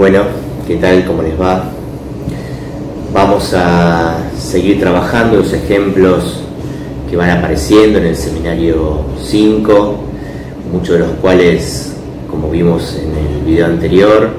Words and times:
Bueno, 0.00 0.22
¿qué 0.66 0.76
tal? 0.76 1.04
¿Cómo 1.04 1.20
les 1.20 1.38
va? 1.38 1.62
Vamos 3.12 3.52
a 3.54 4.16
seguir 4.34 4.80
trabajando 4.80 5.36
los 5.36 5.52
ejemplos 5.52 6.40
que 7.10 7.18
van 7.18 7.28
apareciendo 7.28 7.98
en 7.98 8.06
el 8.06 8.16
seminario 8.16 9.02
5, 9.22 9.96
muchos 10.72 10.94
de 10.94 11.00
los 11.00 11.10
cuales, 11.20 11.96
como 12.30 12.48
vimos 12.48 12.96
en 12.96 13.10
el 13.10 13.44
video 13.44 13.66
anterior, 13.66 14.30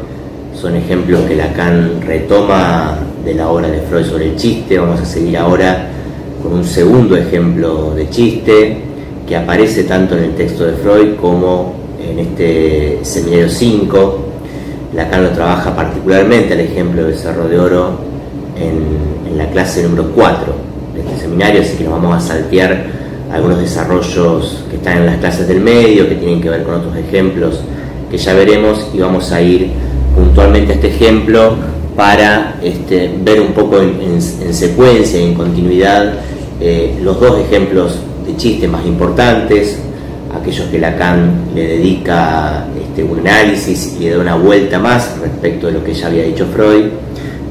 son 0.59 0.77
ejemplos 0.77 1.21
que 1.27 1.35
Lacan 1.35 2.01
retoma 2.01 2.97
de 3.23 3.35
la 3.35 3.47
obra 3.47 3.67
de 3.67 3.81
Freud 3.81 4.07
sobre 4.07 4.31
el 4.31 4.37
chiste. 4.37 4.79
Vamos 4.79 4.99
a 5.01 5.05
seguir 5.05 5.37
ahora 5.37 5.89
con 6.41 6.53
un 6.53 6.65
segundo 6.65 7.15
ejemplo 7.15 7.93
de 7.93 8.09
chiste 8.09 8.77
que 9.27 9.35
aparece 9.35 9.83
tanto 9.83 10.17
en 10.17 10.23
el 10.23 10.31
texto 10.33 10.65
de 10.65 10.73
Freud 10.73 11.17
como 11.21 11.75
en 12.03 12.17
este 12.17 12.97
seminario 13.03 13.47
5 13.47 14.30
Lacan 14.93 15.23
lo 15.23 15.29
trabaja 15.29 15.73
particularmente 15.75 16.53
el 16.53 16.61
ejemplo 16.61 17.05
del 17.05 17.15
Cerro 17.15 17.47
de 17.47 17.59
Oro 17.59 17.99
en, 18.59 19.37
la 19.37 19.45
clase 19.49 19.81
número 19.83 20.11
4 20.13 20.53
de 20.93 20.99
este 20.99 21.21
seminario, 21.21 21.61
así 21.61 21.77
que 21.77 21.85
nos 21.85 21.93
vamos 21.93 22.17
a 22.17 22.19
saltear 22.19 22.85
algunos 23.31 23.59
desarrollos 23.59 24.65
que 24.69 24.75
están 24.75 24.97
en 24.97 25.05
las 25.05 25.17
clases 25.17 25.47
del 25.47 25.61
medio, 25.61 26.07
que 26.09 26.15
tienen 26.15 26.41
que 26.41 26.49
ver 26.49 26.63
con 26.63 26.75
otros 26.75 26.97
ejemplos 26.97 27.61
que 28.11 28.17
ya 28.17 28.33
veremos 28.33 28.87
y 28.93 28.99
vamos 28.99 29.31
a 29.31 29.41
ir 29.41 29.71
puntualmente 30.13 30.73
a 30.73 30.75
este 30.75 30.89
ejemplo 30.89 31.55
para 31.95 32.55
este, 32.61 33.09
ver 33.23 33.39
un 33.39 33.53
poco 33.53 33.81
en, 33.81 34.21
secuencia 34.21 35.19
y 35.19 35.29
en 35.29 35.33
continuidad 35.33 36.15
eh, 36.59 36.99
los 37.01 37.19
dos 37.19 37.39
ejemplos 37.39 37.95
de 38.25 38.35
chiste 38.35 38.67
más 38.67 38.85
importantes, 38.85 39.79
aquellos 40.37 40.67
que 40.67 40.77
Lacan 40.77 41.51
le 41.55 41.67
dedica 41.67 42.65
un 43.03 43.19
análisis 43.19 43.95
y 43.99 44.03
le 44.03 44.11
da 44.11 44.19
una 44.19 44.35
vuelta 44.35 44.79
más 44.79 45.17
respecto 45.19 45.67
de 45.67 45.73
lo 45.73 45.83
que 45.83 45.93
ya 45.93 46.07
había 46.07 46.23
dicho 46.23 46.45
Freud. 46.47 46.85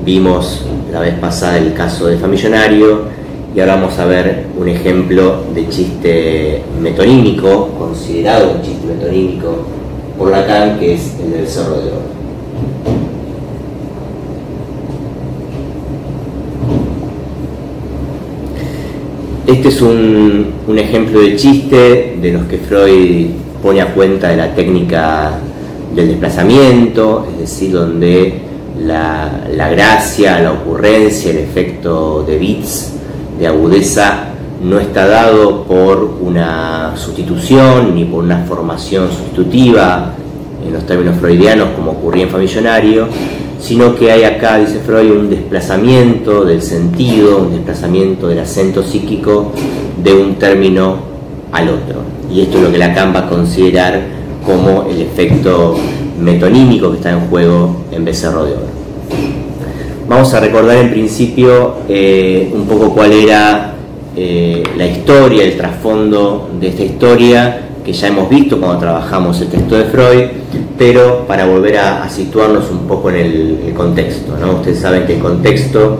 Vimos 0.05 0.65
la 0.93 1.01
vez 1.01 1.15
pasada 1.19 1.59
el 1.59 1.75
caso 1.75 2.07
de 2.07 2.17
Famillonario 2.17 3.03
y 3.55 3.61
ahora 3.61 3.77
vamos 3.77 3.99
a 3.99 4.07
ver 4.07 4.47
un 4.59 4.69
ejemplo 4.69 5.45
de 5.55 5.69
chiste 5.69 6.63
metonímico, 6.81 7.69
considerado 7.79 8.53
un 8.53 8.63
chiste 8.63 8.87
metonímico 8.87 9.67
por 10.17 10.31
Lacan, 10.31 10.79
que 10.79 10.95
es 10.95 11.15
el 11.23 11.33
del 11.33 11.49
Cerro 11.49 11.81
de 11.81 11.89
Oro. 11.89 12.21
Este 19.47 19.69
es 19.69 19.83
un, 19.83 20.55
ejemplo 20.77 21.21
de 21.21 21.35
chiste 21.35 22.19
de 22.23 22.33
los 22.33 22.45
que 22.45 22.59
Freud 22.59 23.31
pone 23.63 23.81
a 23.81 23.93
cuenta 23.95 24.29
de 24.29 24.37
la 24.37 24.55
técnica 24.55 25.33
del 25.95 26.09
desplazamiento, 26.09 27.27
es 27.33 27.39
decir, 27.39 27.73
donde 27.73 28.43
la, 28.79 29.69
gracia, 29.71 30.41
la 30.41 30.53
ocurrencia, 30.53 31.31
el 31.31 31.39
efecto 31.39 32.23
de 32.27 32.39
bits, 32.39 32.93
de 33.39 33.47
agudeza, 33.47 34.27
no 34.63 34.79
está 34.79 35.07
dado 35.07 35.65
por 35.65 36.19
una 36.21 36.95
sustitución 36.97 37.95
ni 37.95 38.05
por 38.05 38.23
una 38.25 38.45
formación 38.45 39.09
sustitutiva 39.09 40.13
en 40.67 40.73
los 40.73 40.85
términos 40.85 41.17
freudianos 41.19 41.69
como 41.75 41.93
ocurría 41.93 42.25
en 42.25 42.31
Famillonario, 42.31 43.09
sino 43.59 43.95
que 43.95 44.13
hay 44.13 44.25
acá, 44.25 44.59
dice 44.59 44.81
Freud, 44.81 45.13
un 45.13 45.31
desplazamiento 45.31 46.45
del 46.45 46.61
sentido, 46.61 47.39
un 47.39 47.53
desplazamiento 47.53 48.29
del 48.29 48.41
acento 48.41 48.83
psíquico 48.83 49.53
de 50.03 50.15
un 50.15 50.35
término 50.35 50.97
al 51.53 51.69
otro. 51.71 52.20
Y 52.33 52.43
esto 52.43 52.59
es 52.59 52.65
lo 52.65 52.73
que 52.73 52.79
Lacan 52.79 53.15
va 53.15 53.21
a 53.21 53.29
considerar 53.29 54.01
como 54.45 54.89
el 54.89 55.01
efecto 55.03 55.77
metonímico 56.19 56.91
que 56.91 56.97
está 56.97 57.11
en 57.11 57.21
juego 57.29 57.85
en 57.91 58.05
Becerro 58.05 58.45
de 58.45 58.53
Oro. 58.53 58.81
Vamos 60.09 60.33
a 60.35 60.41
recordar 60.41 60.77
en 60.77 60.91
principio 60.91 61.75
eh, 61.89 62.51
un 62.53 62.67
poco 62.67 62.93
cuál 62.93 63.13
era 63.13 63.75
eh, 64.17 64.63
la 64.77 64.87
historia, 64.87 65.45
el 65.45 65.57
trasfondo 65.57 66.51
de 66.61 66.69
esta 66.69 66.83
historia 66.83 67.61
que 67.85 67.93
ya 67.93 68.09
hemos 68.09 68.29
visto 68.29 68.59
cuando 68.59 68.79
trabajamos 68.79 69.41
el 69.41 69.49
texto 69.49 69.77
de 69.77 69.85
Freud, 69.85 70.25
pero 70.77 71.25
para 71.27 71.47
volver 71.47 71.79
a, 71.79 72.09
situarnos 72.09 72.71
un 72.71 72.87
poco 72.87 73.11
en 73.11 73.17
el, 73.17 73.73
contexto. 73.75 74.37
¿no? 74.37 74.57
Ustedes 74.57 74.81
saben 74.81 75.07
que 75.07 75.15
el 75.15 75.21
contexto 75.21 75.99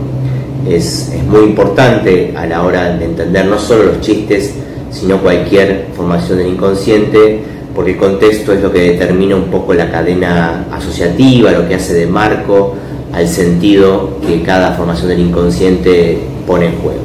es, 0.69 1.13
muy 1.27 1.45
importante 1.45 2.35
a 2.37 2.47
la 2.47 2.63
hora 2.63 2.97
de 2.97 3.05
entender 3.05 3.47
no 3.47 3.59
solo 3.59 3.85
los 3.85 4.01
chistes, 4.01 4.55
sino 4.91 5.19
cualquier 5.19 5.87
formación 5.97 6.39
del 6.39 6.49
inconsciente, 6.49 7.41
porque 7.75 7.93
el 7.93 7.97
contexto 7.97 8.53
es 8.53 8.61
lo 8.63 8.73
que 8.73 8.93
determina 8.93 9.37
un 9.37 9.45
poco 9.45 9.75
la 9.75 9.91
cadena 9.91 10.67
asociativa, 10.73 11.53
lo 11.53 11.69
que 11.69 11.77
hace 11.77 11.95
de 11.95 12.07
marco 12.07 12.75
al 13.13 13.27
sentido 13.27 14.19
que 14.27 14.43
cada 14.43 14.73
formación 14.73 15.09
del 15.09 15.21
inconsciente 15.21 16.19
pone 16.47 16.67
en 16.67 16.79
juego. 16.79 17.01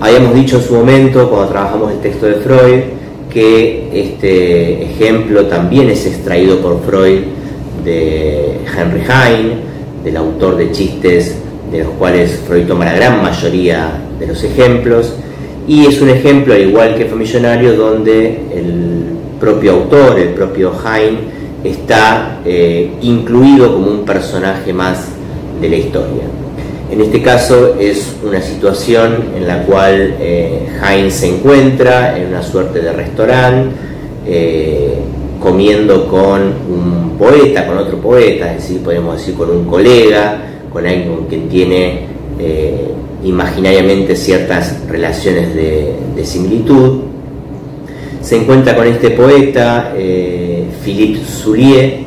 Habíamos 0.00 0.34
dicho 0.34 0.56
en 0.56 0.62
su 0.62 0.74
momento, 0.74 1.28
cuando 1.28 1.48
trabajamos 1.48 1.92
el 1.92 1.98
texto 2.00 2.26
de 2.26 2.34
Freud, 2.34 2.80
que 3.30 3.88
este 3.92 4.82
ejemplo 4.84 5.46
también 5.46 5.90
es 5.90 6.06
extraído 6.06 6.58
por 6.58 6.82
Freud 6.84 7.20
de 7.84 8.58
Henry 8.76 9.00
Heine, 9.00 9.54
del 10.04 10.16
autor 10.16 10.56
de 10.56 10.70
chistes 10.70 11.36
de 11.70 11.82
los 11.82 11.92
cuales 11.94 12.40
Freud 12.46 12.66
toma 12.66 12.84
la 12.84 12.94
gran 12.94 13.22
mayoría 13.22 13.90
de 14.18 14.26
los 14.26 14.42
ejemplos, 14.44 15.14
y 15.66 15.86
es 15.86 16.00
un 16.00 16.08
ejemplo, 16.08 16.54
al 16.54 16.62
igual 16.62 16.94
que 16.94 17.06
Famillonario, 17.06 17.76
donde 17.76 18.26
el 18.54 19.04
propio 19.40 19.72
autor, 19.72 20.18
el 20.18 20.30
propio 20.30 20.72
Heine, 20.72 21.18
está 21.64 22.38
eh, 22.44 22.90
incluido 23.02 23.72
como 23.72 23.90
un 23.90 24.04
personaje 24.04 24.72
más 24.72 25.08
de 25.60 25.68
la 25.68 25.76
historia. 25.76 26.22
En 26.90 27.00
este 27.00 27.20
caso 27.20 27.74
es 27.80 28.14
una 28.22 28.40
situación 28.40 29.24
en 29.36 29.46
la 29.48 29.64
cual 29.64 30.14
eh, 30.20 30.68
se 31.10 31.28
encuentra 31.28 32.16
en 32.16 32.28
una 32.28 32.42
suerte 32.42 32.80
de 32.80 32.92
restaurante, 32.92 33.74
eh, 34.24 34.94
comiendo 35.40 36.06
con 36.06 36.42
un 36.42 37.16
poeta, 37.18 37.66
con 37.66 37.78
otro 37.78 37.98
poeta, 37.98 38.52
es 38.54 38.62
decir, 38.62 38.82
podemos 38.82 39.16
decir 39.16 39.34
con 39.34 39.50
un 39.50 39.64
colega, 39.64 40.38
con 40.72 40.86
alguien 40.86 41.26
quien 41.28 41.48
tiene 41.48 42.00
eh, 42.38 42.88
imaginariamente 43.26 44.16
ciertas 44.16 44.76
relaciones 44.88 45.54
de, 45.54 46.24
similitud. 46.24 47.02
Se 48.20 48.36
encuentra 48.36 48.74
con 48.74 48.86
este 48.86 49.10
poeta, 49.10 49.92
Philippe 50.82 51.20
Soulier, 51.24 52.06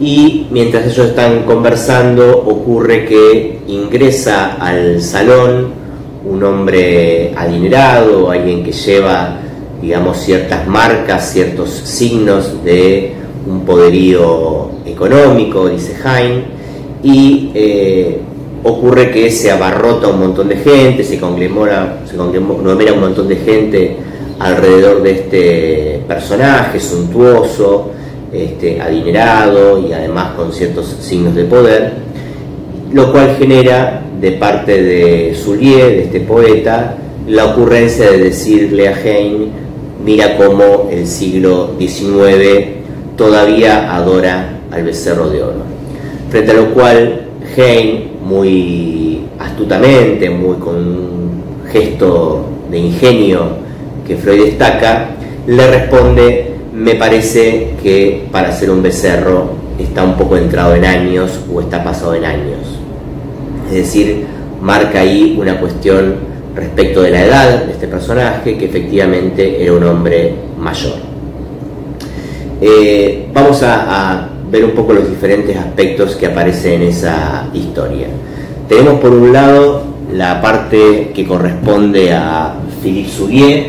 y 0.00 0.46
mientras 0.50 0.86
ellos 0.86 1.08
están 1.08 1.42
conversando 1.42 2.38
ocurre 2.38 3.04
que 3.04 3.58
ingresa 3.66 4.54
al 4.60 5.02
salón 5.02 5.72
un 6.24 6.42
hombre 6.44 7.32
adinerado, 7.36 8.30
alguien 8.30 8.62
que 8.62 8.72
lleva, 8.72 9.38
digamos, 9.80 10.18
ciertas 10.18 10.66
marcas, 10.66 11.32
ciertos 11.32 11.70
signos 11.70 12.62
de 12.64 13.14
un 13.46 13.64
poderío 13.64 14.70
económico, 14.84 15.68
dice 15.68 15.94
Jaime, 15.94 16.44
y 17.02 17.50
eh, 17.54 18.20
ocurre 18.64 19.10
que 19.10 19.30
se 19.30 19.50
abarrota 19.50 20.08
un 20.08 20.20
montón 20.20 20.48
de 20.48 20.56
gente, 20.56 21.04
se 21.04 21.18
conglomera, 21.18 22.00
se 22.08 22.16
conglomera 22.16 22.92
un 22.92 23.00
montón 23.00 23.28
de 23.28 23.36
gente 23.36 23.96
alrededor 24.38 25.02
de 25.02 25.10
este 25.10 26.02
personaje 26.06 26.80
suntuoso, 26.80 27.90
este, 28.32 28.80
adinerado 28.80 29.78
y 29.86 29.92
además 29.92 30.34
con 30.34 30.52
ciertos 30.52 30.96
signos 31.00 31.34
de 31.34 31.44
poder, 31.44 31.92
lo 32.92 33.10
cual 33.12 33.36
genera 33.38 34.02
de 34.20 34.32
parte 34.32 34.82
de 34.82 35.34
Soulier, 35.34 35.88
de 35.88 36.02
este 36.04 36.20
poeta, 36.20 36.96
la 37.26 37.46
ocurrencia 37.46 38.10
de 38.10 38.18
decirle 38.18 38.88
a 38.88 38.92
Heine, 38.92 39.48
mira 40.04 40.36
cómo 40.36 40.88
el 40.90 41.06
siglo 41.06 41.74
XIX 41.78 42.78
todavía 43.16 43.94
adora 43.94 44.60
al 44.70 44.82
becerro 44.84 45.28
de 45.28 45.42
oro. 45.42 45.62
Frente 46.30 46.50
a 46.50 46.54
lo 46.54 46.74
cual 46.74 47.28
Heine, 47.56 48.08
muy 48.28 49.22
astutamente, 49.38 50.28
muy 50.30 50.56
con 50.56 50.76
un 50.76 51.42
gesto 51.70 52.44
de 52.70 52.78
ingenio 52.78 53.48
que 54.06 54.16
Freud 54.16 54.44
destaca, 54.44 55.10
le 55.46 55.66
responde 55.70 56.48
me 56.78 56.94
parece 56.94 57.70
que 57.82 58.28
para 58.30 58.52
ser 58.52 58.70
un 58.70 58.82
becerro 58.82 59.50
está 59.78 60.04
un 60.04 60.16
poco 60.16 60.36
entrado 60.36 60.74
en 60.76 60.84
años 60.84 61.40
o 61.52 61.60
está 61.60 61.82
pasado 61.82 62.14
en 62.14 62.24
años. 62.24 62.78
Es 63.66 63.74
decir, 63.74 64.26
marca 64.62 65.00
ahí 65.00 65.36
una 65.38 65.58
cuestión 65.58 66.16
respecto 66.54 67.02
de 67.02 67.10
la 67.10 67.24
edad 67.24 67.64
de 67.64 67.72
este 67.72 67.88
personaje, 67.88 68.56
que 68.56 68.66
efectivamente 68.66 69.62
era 69.62 69.72
un 69.72 69.84
hombre 69.84 70.34
mayor. 70.58 70.94
Eh, 72.60 73.28
vamos 73.32 73.62
a, 73.62 74.28
ver 74.50 74.64
un 74.64 74.70
poco 74.72 74.92
los 74.92 75.08
diferentes 75.08 75.56
aspectos 75.56 76.16
que 76.16 76.26
aparecen 76.26 76.82
en 76.82 76.88
esa 76.88 77.48
historia. 77.52 78.08
Tenemos 78.68 79.00
por 79.00 79.12
un 79.12 79.32
lado 79.32 79.82
la 80.12 80.40
parte 80.40 81.12
que 81.14 81.26
corresponde 81.26 82.12
a 82.12 82.54
Philippe 82.82 83.10
Soulier, 83.10 83.66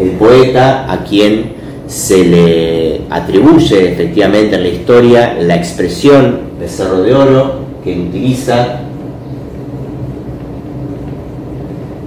el 0.00 0.10
poeta 0.12 0.90
a 0.92 1.04
quien 1.04 1.52
se 1.86 2.24
le 2.24 3.00
atribuye 3.10 3.92
efectivamente 3.92 4.56
en 4.56 4.62
la 4.62 4.68
historia 4.68 5.36
la 5.40 5.56
expresión 5.56 6.40
becerro 6.58 7.02
de 7.02 7.14
oro 7.14 7.54
que 7.84 7.92
utiliza 7.92 8.80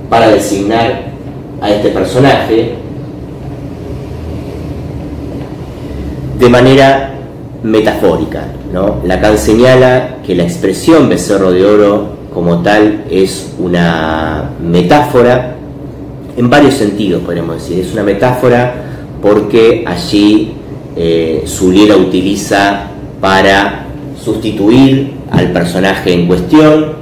para 0.09 0.29
designar 0.29 1.03
a 1.61 1.71
este 1.71 1.89
personaje 1.89 2.84
de 6.39 6.49
manera 6.49 7.11
metafórica. 7.63 8.45
¿no? 8.71 9.01
Lacan 9.05 9.37
señala 9.37 10.17
que 10.25 10.35
la 10.35 10.43
expresión 10.43 11.09
becerro 11.09 11.51
de 11.51 11.65
oro 11.65 12.15
como 12.33 12.61
tal 12.61 13.05
es 13.09 13.53
una 13.57 14.49
metáfora 14.61 15.55
en 16.37 16.49
varios 16.49 16.73
sentidos, 16.73 17.23
podemos 17.23 17.55
decir. 17.55 17.79
Es 17.79 17.93
una 17.93 18.03
metáfora 18.03 18.73
porque 19.21 19.85
allí 19.87 20.53
eh, 20.95 21.43
Zuliera 21.47 21.95
utiliza 21.95 22.87
para 23.21 23.85
sustituir 24.21 25.13
al 25.31 25.51
personaje 25.51 26.13
en 26.13 26.27
cuestión. 26.27 26.93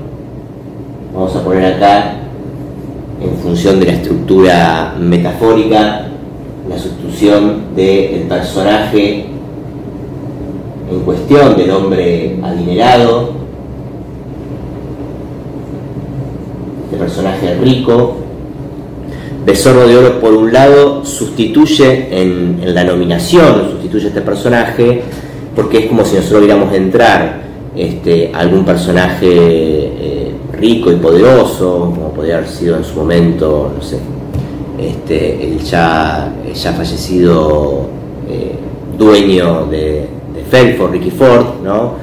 Vamos 1.13 1.35
a 1.35 1.43
poner 1.43 1.75
acá, 1.75 2.15
en 3.21 3.37
función 3.37 3.79
de 3.79 3.85
la 3.87 3.91
estructura 3.93 4.95
metafórica, 4.99 6.07
la 6.69 6.77
sustitución 6.77 7.02
del 7.75 8.23
personaje 8.27 9.25
en 10.91 10.99
cuestión, 11.01 11.55
del 11.55 11.71
hombre 11.71 12.37
adinerado, 12.41 13.31
de 16.91 16.97
personaje 16.97 17.55
rico, 17.55 18.17
Besorro 19.45 19.87
de 19.87 19.97
Oro, 19.97 20.19
por 20.19 20.33
un 20.33 20.51
lado, 20.51 21.05
sustituye 21.05 22.07
en, 22.11 22.73
la 22.73 22.83
nominación, 22.83 23.71
sustituye 23.71 24.05
a 24.05 24.07
este 24.09 24.21
personaje, 24.21 25.01
porque 25.55 25.79
es 25.79 25.85
como 25.85 26.03
si 26.03 26.15
nosotros 26.15 26.41
viéramos 26.41 26.73
entrar 26.73 27.41
este, 27.75 28.31
algún 28.33 28.65
personaje 28.65 29.27
eh, 29.29 30.31
rico 30.53 30.91
y 30.91 30.95
poderoso, 30.95 31.91
como 31.95 32.13
podría 32.13 32.37
haber 32.37 32.49
sido 32.49 32.77
en 32.77 32.83
su 32.83 32.95
momento, 32.95 33.71
no 33.75 33.81
sé, 33.81 33.99
este, 34.79 35.43
el 35.43 35.59
ya, 35.59 36.33
ya 36.53 36.73
fallecido 36.73 37.87
eh, 38.29 38.55
dueño 38.97 39.65
de, 39.65 40.07
de 40.33 40.43
Felford, 40.49 40.91
Ricky 40.91 41.11
Ford, 41.11 41.45
¿no? 41.63 41.93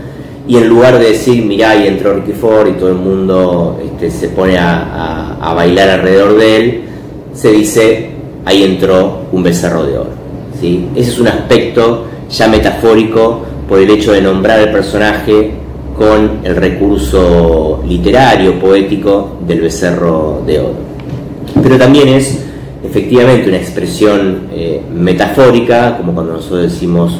Y 0.46 0.56
en 0.56 0.68
lugar 0.68 0.98
de 0.98 1.10
decir, 1.10 1.44
mirá, 1.44 1.76
y 1.76 1.86
entró 1.86 2.14
Ricky 2.14 2.32
Ford 2.32 2.68
y 2.68 2.72
todo 2.72 2.88
el 2.88 2.96
mundo 2.96 3.78
este, 3.84 4.10
se 4.10 4.28
pone 4.28 4.58
a, 4.58 5.36
a 5.40 5.54
bailar 5.54 5.88
alrededor 5.90 6.36
de 6.36 6.56
él, 6.56 6.82
se 7.32 7.52
dice, 7.52 8.10
ahí 8.44 8.64
entró 8.64 9.22
un 9.32 9.42
becerro 9.42 9.84
de 9.84 9.98
oro. 9.98 10.10
¿sí? 10.60 10.88
Ese 10.94 11.10
es 11.10 11.18
un 11.18 11.28
aspecto 11.28 12.06
ya 12.30 12.48
metafórico 12.48 13.40
por 13.68 13.78
el 13.78 13.90
hecho 13.90 14.12
de 14.12 14.22
nombrar 14.22 14.58
al 14.60 14.72
personaje 14.72 15.52
con 15.96 16.40
el 16.44 16.56
recurso 16.56 17.82
literario, 17.86 18.58
poético 18.58 19.36
del 19.46 19.60
becerro 19.60 20.42
de 20.46 20.58
oro. 20.58 20.74
Pero 21.62 21.76
también 21.76 22.08
es 22.08 22.49
efectivamente 22.82 23.48
una 23.48 23.58
expresión 23.58 24.48
eh, 24.52 24.80
metafórica, 24.92 25.96
como 25.96 26.14
cuando 26.14 26.34
nosotros 26.34 26.62
decimos 26.62 27.12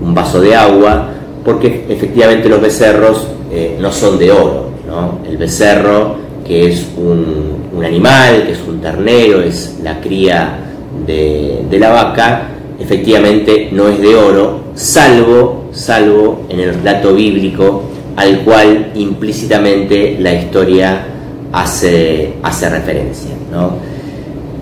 un 0.00 0.14
vaso 0.14 0.40
de 0.40 0.54
agua, 0.54 1.10
porque 1.44 1.86
efectivamente 1.88 2.48
los 2.48 2.60
becerros 2.60 3.26
eh, 3.50 3.76
no 3.80 3.92
son 3.92 4.18
de 4.18 4.30
oro. 4.30 4.70
¿no? 4.86 5.20
El 5.28 5.36
becerro, 5.36 6.16
que 6.46 6.68
es 6.68 6.86
un 6.96 7.84
animal, 7.84 8.44
que 8.46 8.52
es 8.52 8.60
un 8.66 8.80
ternero, 8.80 9.40
es 9.40 9.78
la 9.82 10.00
cría 10.00 10.68
de, 11.06 11.78
la 11.78 11.90
vaca, 11.90 12.48
efectivamente 12.78 13.68
no 13.72 13.88
es 13.88 14.00
de 14.00 14.14
oro, 14.14 14.60
salvo, 14.74 15.68
salvo 15.72 16.46
en 16.48 16.60
el 16.60 16.74
relato 16.74 17.14
bíblico 17.14 17.84
al 18.16 18.40
cual 18.40 18.92
implícitamente 18.94 20.16
la 20.18 20.34
historia 20.34 21.06
hace, 21.52 22.34
hace 22.42 22.68
referencia. 22.68 23.30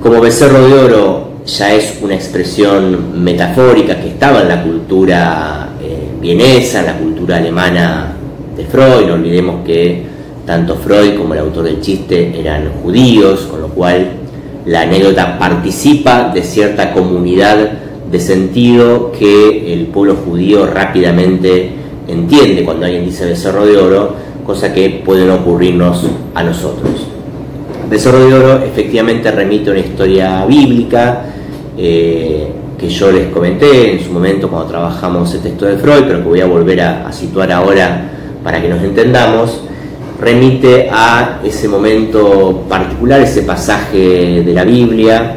Como 0.03 0.21
becerro 0.21 0.69
de 0.69 0.75
oro 0.75 1.29
ya 1.47 1.75
es 1.75 1.99
una 2.03 2.15
expresión 2.15 3.23
metafórica 3.23 4.01
que 4.01 4.09
estaba 4.09 4.43
en 4.43 4.49
la 4.49 4.63
cultura 4.63 5.71
eh, 5.83 6.09
vienesa, 6.21 6.81
en 6.81 6.87
la 6.87 6.99
cultura 6.99 7.37
alemana 7.39 8.13
de 8.57 8.65
Freud, 8.65 9.07
no 9.07 9.15
olvidemos 9.15 9.65
que 9.65 10.05
tanto 10.45 10.77
Freud 10.77 11.17
como 11.17 11.35
el 11.35 11.41
autor 11.41 11.65
del 11.65 11.81
chiste 11.81 12.39
eran 12.39 12.73
judíos, 12.83 13.49
con 13.51 13.63
lo 13.63 13.69
cual 13.69 14.07
la 14.67 14.83
anécdota 14.83 15.39
participa 15.39 16.31
de 16.33 16.43
cierta 16.43 16.93
comunidad 16.93 17.71
de 18.11 18.21
sentido 18.21 19.13
que 19.13 19.73
el 19.73 19.87
pueblo 19.87 20.17
judío 20.25 20.67
rápidamente 20.67 21.71
entiende 22.07 22.65
cuando 22.65 22.87
alguien 22.87 23.05
dice 23.05 23.25
becerro 23.25 23.65
de 23.67 23.77
oro, 23.77 24.15
cosa 24.45 24.73
que 24.73 25.03
pueden 25.05 25.31
ocurrirnos 25.31 26.05
a 26.35 26.43
nosotros. 26.43 27.06
Becerro 27.89 28.27
de 28.27 28.35
oro 28.35 28.65
efectivamente 28.65 29.31
remite 29.31 29.71
a 29.71 29.73
una 29.73 29.81
historia 29.81 30.45
bíblica 30.45 31.25
eh, 31.79 32.49
que 32.77 32.89
yo 32.89 33.13
les 33.13 33.29
comenté 33.29 33.93
en 33.93 34.05
su 34.05 34.13
momento 34.13 34.49
cuando 34.49 34.69
trabajamos 34.69 35.33
el 35.35 35.41
texto 35.41 35.67
de 35.67 35.77
Freud, 35.79 36.05
pero 36.07 36.19
que 36.19 36.29
voy 36.29 36.41
a 36.41 36.47
volver 36.47 36.81
a 36.81 37.13
situar 37.13 37.53
ahora 37.53 38.11
para 38.43 38.61
que 38.61 38.69
nos 38.69 38.83
entendamos. 38.83 39.61
Remite 40.21 40.89
a 40.91 41.41
ese 41.45 41.69
momento 41.69 42.65
particular, 42.69 43.21
ese 43.21 43.43
pasaje 43.43 44.43
de 44.43 44.53
la 44.53 44.65
Biblia 44.65 45.37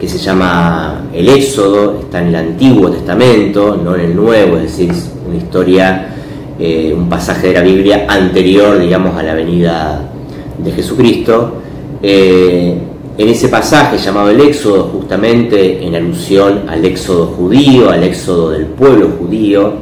que 0.00 0.08
se 0.08 0.18
llama 0.18 1.04
el 1.14 1.28
Éxodo, 1.28 2.00
está 2.00 2.20
en 2.20 2.28
el 2.28 2.34
Antiguo 2.34 2.90
Testamento, 2.90 3.76
no 3.76 3.94
en 3.94 4.00
el 4.00 4.16
Nuevo, 4.16 4.56
es 4.56 4.62
decir, 4.62 4.92
una 5.28 5.36
historia, 5.36 6.08
eh, 6.58 6.92
un 6.92 7.08
pasaje 7.08 7.48
de 7.48 7.54
la 7.54 7.62
Biblia 7.62 8.06
anterior, 8.08 8.80
digamos, 8.80 9.16
a 9.16 9.22
la 9.22 9.34
venida 9.34 10.11
de 10.58 10.72
Jesucristo. 10.72 11.54
Eh, 12.02 12.76
en 13.18 13.28
ese 13.28 13.48
pasaje 13.48 13.98
llamado 13.98 14.30
el 14.30 14.40
Éxodo, 14.40 14.84
justamente 14.84 15.84
en 15.84 15.94
alusión 15.94 16.62
al 16.66 16.84
éxodo 16.84 17.26
judío, 17.26 17.90
al 17.90 18.02
éxodo 18.04 18.50
del 18.50 18.66
pueblo 18.66 19.10
judío, 19.18 19.74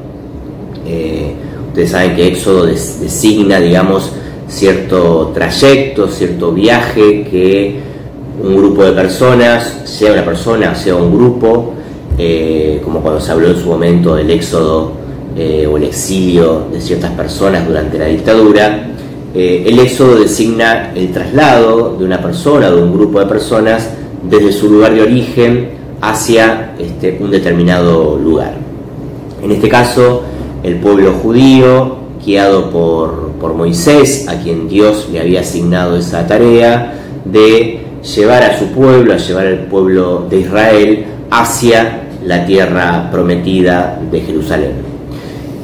eh, 0.86 1.34
Ustedes 1.68 1.90
saben 1.92 2.16
que 2.16 2.26
Éxodo 2.26 2.66
designa, 2.66 3.60
digamos, 3.60 4.10
cierto 4.48 5.30
trayecto, 5.32 6.08
cierto 6.08 6.50
viaje 6.50 7.22
que 7.30 7.76
un 8.42 8.56
grupo 8.56 8.82
de 8.82 8.90
personas, 8.90 9.82
sea 9.84 10.12
una 10.12 10.24
persona, 10.24 10.74
sea 10.74 10.96
un 10.96 11.16
grupo, 11.16 11.74
eh, 12.18 12.80
como 12.82 13.00
cuando 13.00 13.20
se 13.20 13.30
habló 13.30 13.50
en 13.50 13.56
su 13.56 13.68
momento 13.68 14.16
del 14.16 14.30
éxodo 14.30 14.98
o 15.36 15.76
el 15.76 15.84
exilio 15.84 16.64
de 16.72 16.80
ciertas 16.80 17.12
personas 17.12 17.66
durante 17.66 17.96
la 17.96 18.06
dictadura, 18.06 18.90
eh, 19.34 19.64
el 19.66 19.78
éxodo 19.78 20.16
designa 20.16 20.92
el 20.94 21.12
traslado 21.12 21.96
de 21.96 22.04
una 22.04 22.20
persona, 22.20 22.70
de 22.70 22.82
un 22.82 22.92
grupo 22.92 23.20
de 23.20 23.26
personas, 23.26 23.88
desde 24.28 24.52
su 24.52 24.68
lugar 24.68 24.94
de 24.94 25.02
origen 25.02 25.70
hacia 26.00 26.74
este, 26.78 27.16
un 27.20 27.30
determinado 27.30 28.18
lugar. 28.18 28.54
En 29.42 29.52
este 29.52 29.68
caso, 29.68 30.22
el 30.62 30.76
pueblo 30.76 31.12
judío, 31.22 31.96
guiado 32.24 32.70
por, 32.70 33.30
Moisés, 33.54 34.26
a 34.28 34.38
quien 34.38 34.68
Dios 34.68 35.08
le 35.10 35.20
había 35.20 35.40
asignado 35.40 35.96
esa 35.96 36.26
tarea 36.26 36.94
de 37.24 37.80
llevar 38.14 38.42
a 38.42 38.58
su 38.58 38.66
pueblo, 38.66 39.12
a 39.12 39.16
llevar 39.16 39.46
al 39.46 39.60
pueblo 39.66 40.26
de 40.28 40.40
Israel 40.40 41.06
hacia 41.30 42.02
la 42.24 42.44
tierra 42.46 43.10
prometida 43.10 44.00
de 44.10 44.20
Jerusalén. 44.20 44.89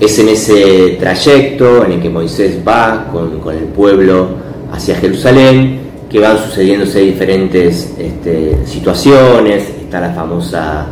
Es 0.00 0.18
en 0.18 0.28
ese 0.28 0.96
trayecto 1.00 1.84
en 1.84 1.92
el 1.92 2.02
que 2.02 2.10
Moisés 2.10 2.58
va 2.66 3.08
con, 3.10 3.40
el 3.54 3.64
pueblo 3.64 4.28
hacia 4.72 4.96
Jerusalén 4.96 5.80
que 6.10 6.20
van 6.20 6.38
sucediéndose 6.38 7.00
diferentes 7.00 7.94
este, 7.98 8.66
situaciones. 8.66 9.64
Está 9.80 10.00
la 10.00 10.10
famosa 10.10 10.86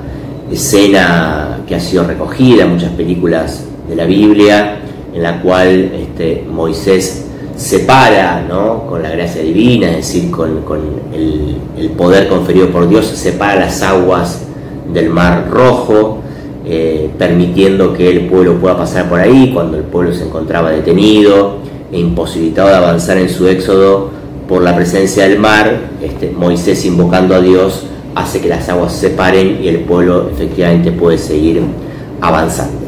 escena 0.50 1.60
que 1.66 1.74
ha 1.74 1.80
sido 1.80 2.04
recogida 2.04 2.64
en 2.64 2.70
muchas 2.70 2.92
películas 2.92 3.64
de 3.88 3.96
la 3.96 4.04
Biblia, 4.04 4.78
en 5.12 5.22
la 5.22 5.40
cual 5.40 5.92
este, 5.94 6.44
Moisés 6.50 7.24
separa, 7.56 8.44
¿no? 8.48 8.86
con 8.86 9.02
la 9.02 9.10
gracia 9.10 9.42
divina, 9.42 9.90
es 9.90 9.96
decir, 9.96 10.30
con, 10.30 10.62
el, 11.12 11.90
poder 11.96 12.28
conferido 12.28 12.68
por 12.70 12.88
Dios, 12.88 13.06
separa 13.06 13.66
las 13.66 13.82
aguas 13.82 14.40
del 14.92 15.10
mar 15.10 15.48
rojo, 15.50 16.20
eh, 16.66 17.10
permitiendo 17.18 17.92
que 17.92 18.10
el 18.10 18.26
pueblo 18.26 18.54
pueda 18.54 18.78
pasar 18.78 19.08
por 19.08 19.20
ahí 19.20 19.50
cuando 19.52 19.76
el 19.76 19.82
pueblo 19.82 20.14
se 20.14 20.24
encontraba 20.24 20.70
detenido 20.70 21.56
e 21.92 21.98
imposibilitado 21.98 22.68
de 22.68 22.74
avanzar 22.76 23.18
en 23.18 23.28
su 23.28 23.46
éxodo 23.46 24.10
por 24.48 24.62
la 24.62 24.74
presencia 24.74 25.28
del 25.28 25.38
mar, 25.38 25.78
este, 26.02 26.30
Moisés 26.30 26.84
invocando 26.84 27.34
a 27.34 27.40
Dios 27.40 27.84
hace 28.14 28.40
que 28.40 28.48
las 28.48 28.68
aguas 28.68 28.92
se 28.92 29.10
separen 29.10 29.58
y 29.62 29.68
el 29.68 29.80
pueblo 29.80 30.30
efectivamente 30.30 30.92
puede 30.92 31.18
seguir 31.18 31.60
avanzando. 32.20 32.78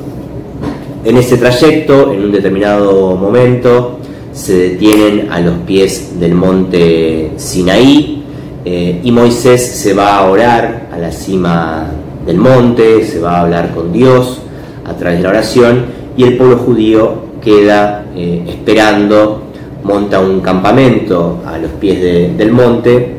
En 1.04 1.16
ese 1.16 1.36
trayecto, 1.36 2.12
en 2.12 2.24
un 2.24 2.32
determinado 2.32 3.14
momento, 3.16 3.98
se 4.32 4.54
detienen 4.70 5.30
a 5.30 5.40
los 5.40 5.58
pies 5.58 6.18
del 6.18 6.34
monte 6.34 7.32
Sinaí 7.36 8.22
eh, 8.64 9.00
y 9.02 9.10
Moisés 9.12 9.64
se 9.64 9.94
va 9.94 10.16
a 10.16 10.30
orar 10.30 10.88
a 10.92 10.98
la 10.98 11.12
cima 11.12 11.90
del 12.26 12.38
monte, 12.38 13.04
se 13.04 13.20
va 13.20 13.38
a 13.38 13.40
hablar 13.42 13.72
con 13.72 13.92
Dios 13.92 14.40
a 14.84 14.94
través 14.94 15.18
de 15.18 15.22
la 15.22 15.30
oración 15.30 15.84
y 16.16 16.24
el 16.24 16.36
pueblo 16.36 16.58
judío 16.58 17.26
queda 17.42 18.04
eh, 18.14 18.42
esperando, 18.48 19.42
monta 19.84 20.18
un 20.18 20.40
campamento 20.40 21.40
a 21.46 21.58
los 21.58 21.70
pies 21.72 22.00
del 22.36 22.50
monte 22.50 23.14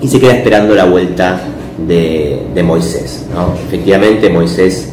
y 0.00 0.08
se 0.08 0.20
queda 0.20 0.34
esperando 0.34 0.74
la 0.74 0.84
vuelta 0.84 1.40
de, 1.86 2.62
Moisés. 2.62 3.26
Efectivamente 3.66 4.28
Moisés 4.28 4.92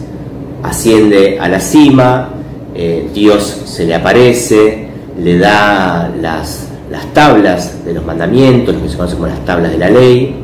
asciende 0.63 1.37
a 1.39 1.47
la 1.47 1.59
cima, 1.59 2.29
eh, 2.73 3.09
Dios 3.13 3.63
se 3.65 3.85
le 3.85 3.95
aparece, 3.95 4.87
le 5.21 5.37
da 5.37 6.11
las, 6.21 6.67
las 6.89 7.05
tablas 7.13 7.83
de 7.85 7.93
los 7.93 8.05
mandamientos, 8.05 8.75
lo 8.75 8.81
que 8.81 8.89
se 8.89 8.97
conoce 8.97 9.15
como 9.15 9.27
las 9.27 9.43
tablas 9.45 9.71
de 9.71 9.77
la 9.77 9.89
ley, 9.89 10.35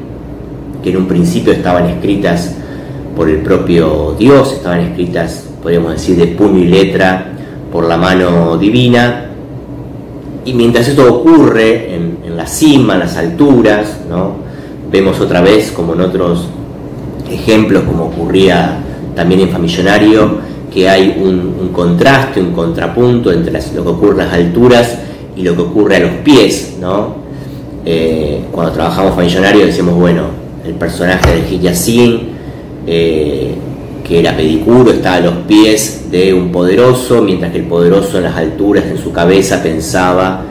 que 0.84 0.90
en 0.90 0.98
un 0.98 1.08
principio 1.08 1.54
estaban 1.54 1.86
escritas 1.88 2.56
por 3.16 3.30
el 3.30 3.38
propio 3.38 4.16
Dios, 4.18 4.54
estaban 4.54 4.82
escritas, 4.82 5.46
podríamos 5.62 5.94
decir, 5.94 6.18
de 6.18 6.28
puño 6.28 6.60
y 6.60 6.66
letra 6.66 7.32
por 7.72 7.86
la 7.86 7.98
mano 7.98 8.58
divina. 8.58 9.26
Y 10.46 10.54
mientras 10.54 10.88
esto 10.88 11.14
ocurre 11.14 11.96
en, 11.96 12.16
la 12.36 12.46
cima, 12.46 12.94
en 12.94 13.00
las 13.00 13.16
alturas, 13.16 14.02
¿no? 14.10 14.36
vemos 14.92 15.20
otra 15.20 15.42
vez, 15.42 15.72
como 15.72 15.94
en 15.94 16.02
otros 16.02 16.48
ejemplos, 17.32 17.84
como 17.84 18.06
ocurría 18.06 18.78
también 19.16 19.42
en 19.42 19.50
Famillonario, 19.50 20.38
que 20.72 20.90
hay 20.90 21.18
un, 21.22 21.70
contraste, 21.74 22.42
un 22.42 22.52
contrapunto 22.52 23.32
entre 23.32 23.54
lo 23.54 23.84
que 23.84 23.90
ocurre 23.90 24.24
a 24.24 24.26
las 24.26 24.34
alturas 24.34 24.98
y 25.36 25.42
lo 25.42 25.56
que 25.56 25.62
ocurre 25.62 25.96
a 25.96 26.00
los 26.02 26.12
pies. 26.24 26.76
¿no? 26.80 27.16
Eh, 27.86 28.44
cuando 28.52 28.74
trabajamos 28.74 29.16
Famillonario 29.16 29.66
decimos, 29.66 29.96
bueno, 29.96 30.24
el 30.66 30.74
personaje 30.74 31.42
de 31.42 31.50
Hiyasin, 31.50 32.35
eh, 32.88 33.56
que 34.04 34.20
era 34.20 34.38
pedicuro, 34.38 34.92
estaba 34.92 35.16
a 35.16 35.20
los 35.22 35.36
pies 35.48 36.12
de 36.12 36.34
un 36.34 36.52
poderoso, 36.52 37.22
mientras 37.22 37.52
que 37.52 37.60
el 37.60 37.66
poderoso 37.66 38.18
en 38.18 38.26
las 38.26 38.36
alturas, 38.36 38.86
en 38.86 38.98
su 38.98 39.12
cabeza, 39.12 39.64
pensaba 39.64 40.44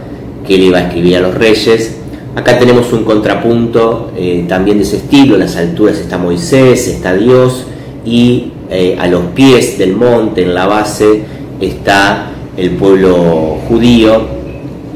que 0.47 0.57
él 0.57 0.65
iba 0.65 0.79
a 0.79 0.83
escribir 0.83 1.17
a 1.17 1.21
los 1.21 1.35
reyes. 1.35 1.97
Acá 2.35 2.59
tenemos 2.59 2.93
un 2.93 3.05
contrapunto 3.05 4.11
eh, 4.17 4.45
también 4.49 4.79
de 4.79 4.83
ese 4.83 4.97
estilo, 4.97 5.35
en 5.35 5.41
las 5.41 5.57
alturas 5.57 5.99
está 5.99 6.19
Moisés, 6.19 6.89
está 6.89 7.15
Dios, 7.15 7.67
y 8.05 8.51
eh, 8.71 8.97
a 8.99 9.07
los 9.07 9.23
pies 9.27 9.79
del 9.79 9.95
monte, 9.95 10.43
en 10.43 10.53
la 10.53 10.67
base, 10.67 11.23
está 11.61 12.31
el 12.57 12.71
pueblo 12.71 13.59
judío, 13.69 14.21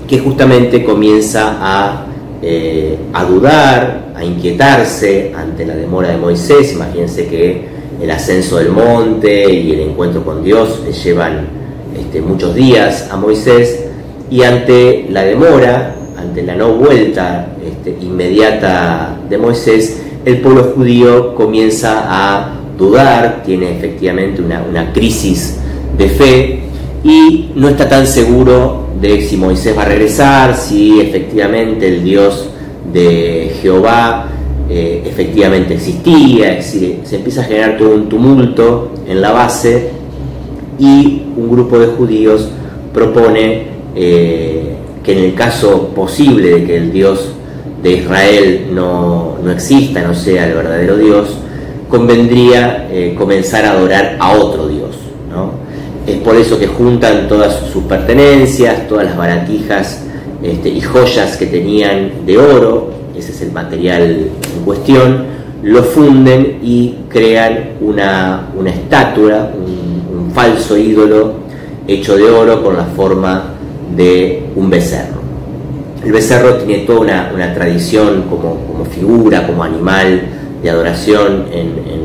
que 0.08 0.18
justamente 0.18 0.82
comienza 0.82 1.58
a, 1.60 2.06
a 3.12 3.24
dudar, 3.24 4.07
a 4.18 4.24
inquietarse 4.24 5.32
ante 5.34 5.64
la 5.64 5.76
demora 5.76 6.08
de 6.08 6.16
Moisés. 6.16 6.72
Imagínense 6.72 7.26
que 7.26 7.68
el 8.02 8.10
ascenso 8.10 8.58
del 8.58 8.70
monte 8.70 9.50
y 9.52 9.72
el 9.72 9.80
encuentro 9.80 10.24
con 10.24 10.42
Dios 10.44 10.80
le 10.84 10.92
llevan 10.92 11.46
este, 11.98 12.20
muchos 12.20 12.54
días 12.54 13.08
a 13.10 13.16
Moisés, 13.16 13.84
y 14.30 14.42
ante 14.42 15.06
la 15.10 15.24
demora, 15.24 15.96
ante 16.16 16.42
la 16.42 16.54
no 16.54 16.74
vuelta 16.74 17.48
este, 17.64 17.96
inmediata 18.04 19.18
de 19.28 19.38
Moisés, 19.38 20.02
el 20.24 20.40
pueblo 20.40 20.72
judío 20.74 21.34
comienza 21.34 22.04
a 22.06 22.54
dudar, 22.76 23.42
tiene 23.44 23.76
efectivamente 23.76 24.42
una, 24.42 24.92
crisis 24.92 25.58
de 25.96 26.08
fe 26.08 26.60
y 27.02 27.50
no 27.54 27.68
está 27.68 27.88
tan 27.88 28.06
seguro 28.06 28.88
de 29.00 29.22
si 29.22 29.36
Moisés 29.36 29.76
va 29.76 29.82
a 29.82 29.86
regresar, 29.86 30.56
si 30.56 31.00
efectivamente 31.00 31.88
el 31.88 32.04
Dios 32.04 32.50
de 32.92 33.47
Jehová 33.60 34.28
eh, 34.70 35.02
efectivamente 35.06 35.74
existía, 35.74 36.62
se 36.62 37.16
empieza 37.16 37.40
a 37.40 37.44
generar 37.44 37.78
todo 37.78 37.94
un 37.94 38.08
tumulto 38.08 38.92
en 39.06 39.20
la 39.20 39.32
base 39.32 39.90
y 40.78 41.22
un 41.36 41.48
grupo 41.50 41.78
de 41.78 41.86
judíos 41.86 42.48
propone 42.92 43.66
eh, 43.94 44.74
que 45.02 45.12
en 45.12 45.24
el 45.24 45.34
caso 45.34 45.88
posible 45.94 46.50
de 46.50 46.64
que 46.64 46.76
el 46.76 46.92
Dios 46.92 47.32
de 47.82 47.92
Israel 47.92 48.66
no, 48.72 49.38
no 49.42 49.50
exista, 49.50 50.02
no 50.02 50.14
sea 50.14 50.46
el 50.46 50.54
verdadero 50.54 50.96
Dios, 50.96 51.28
convendría 51.88 52.88
eh, 52.90 53.14
comenzar 53.16 53.64
a 53.64 53.72
adorar 53.72 54.16
a 54.20 54.32
otro 54.32 54.68
Dios. 54.68 54.96
Es 56.06 56.16
por 56.16 56.36
eso 56.36 56.58
que 56.58 56.66
juntan 56.66 57.28
todas 57.28 57.54
sus 57.70 57.84
pertenencias, 57.84 58.88
todas 58.88 59.04
las 59.04 59.16
baratijas 59.16 60.02
este, 60.42 60.70
y 60.70 60.80
joyas 60.80 61.36
que 61.36 61.46
tenían 61.46 62.24
de 62.24 62.38
oro, 62.38 62.90
ese 63.18 63.32
es 63.32 63.42
el 63.42 63.52
material 63.52 64.02
en 64.02 64.64
cuestión, 64.64 65.24
lo 65.62 65.82
funden 65.82 66.60
y 66.62 66.96
crean 67.08 67.70
una, 67.80 68.48
estatua, 68.66 69.50
un, 69.54 70.30
falso 70.32 70.76
ídolo 70.76 71.32
hecho 71.88 72.16
de 72.16 72.30
oro 72.30 72.62
con 72.62 72.76
la 72.76 72.84
forma 72.84 73.54
de 73.96 74.44
un 74.54 74.70
becerro. 74.70 75.18
El 76.04 76.12
becerro 76.12 76.54
tiene 76.58 76.84
toda 76.84 77.30
una, 77.34 77.54
tradición 77.54 78.24
como, 78.30 78.56
como 78.66 78.84
figura, 78.84 79.46
como 79.46 79.64
animal, 79.64 80.20
de 80.62 80.70
adoración 80.70 81.46
en, 81.52 81.98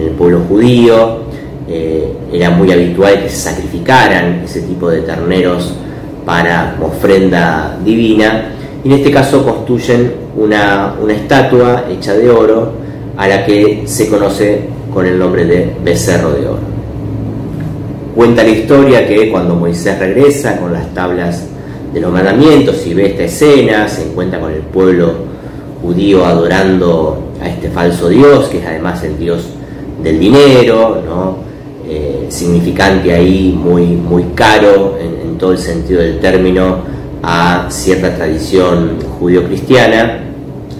el 0.00 0.10
pueblo 0.12 0.40
judío. 0.48 1.26
Eh, 1.68 2.12
era 2.32 2.50
muy 2.50 2.70
habitual 2.70 3.22
que 3.22 3.28
se 3.28 3.36
sacrificaran 3.36 4.42
ese 4.44 4.62
tipo 4.62 4.88
de 4.88 5.00
terneros 5.02 5.74
para 6.24 6.76
ofrenda 6.80 7.78
divina. 7.84 8.52
Y 8.84 8.88
en 8.88 8.94
este 8.94 9.10
caso 9.10 9.44
construyen 9.44 10.25
una, 10.36 10.94
estatua 11.08 11.86
hecha 11.90 12.14
de 12.14 12.30
oro 12.30 12.72
a 13.16 13.26
la 13.26 13.44
que 13.44 13.82
se 13.86 14.08
conoce 14.08 14.68
con 14.92 15.06
el 15.06 15.18
nombre 15.18 15.44
de 15.44 15.74
becerro 15.82 16.32
de 16.32 16.46
oro. 16.46 16.76
Cuenta 18.14 18.42
la 18.42 18.50
historia 18.50 19.06
que 19.06 19.30
cuando 19.30 19.54
Moisés 19.54 19.98
regresa 19.98 20.58
con 20.58 20.72
las 20.72 20.92
tablas 20.94 21.44
de 21.92 22.00
los 22.00 22.12
mandamientos 22.12 22.86
y 22.86 22.94
ve 22.94 23.06
esta 23.06 23.24
escena, 23.24 23.88
se 23.88 24.04
encuentra 24.04 24.40
con 24.40 24.52
el 24.52 24.60
pueblo 24.60 25.12
judío 25.82 26.24
adorando 26.24 27.32
a 27.42 27.48
este 27.48 27.68
falso 27.68 28.08
Dios, 28.08 28.48
que 28.48 28.58
es 28.58 28.66
además 28.66 29.02
el 29.04 29.18
Dios 29.18 29.48
del 30.02 30.18
dinero, 30.18 31.02
¿no? 31.06 31.46
Eh, 31.88 32.26
significante 32.30 33.12
ahí, 33.12 33.56
muy, 33.56 33.84
muy 33.86 34.24
caro 34.34 34.98
en, 35.00 35.38
todo 35.38 35.52
el 35.52 35.58
sentido 35.58 36.00
del 36.00 36.18
término 36.18 36.78
a 37.22 37.66
cierta 37.68 38.16
tradición 38.16 38.96
judío-cristiana, 39.20 40.25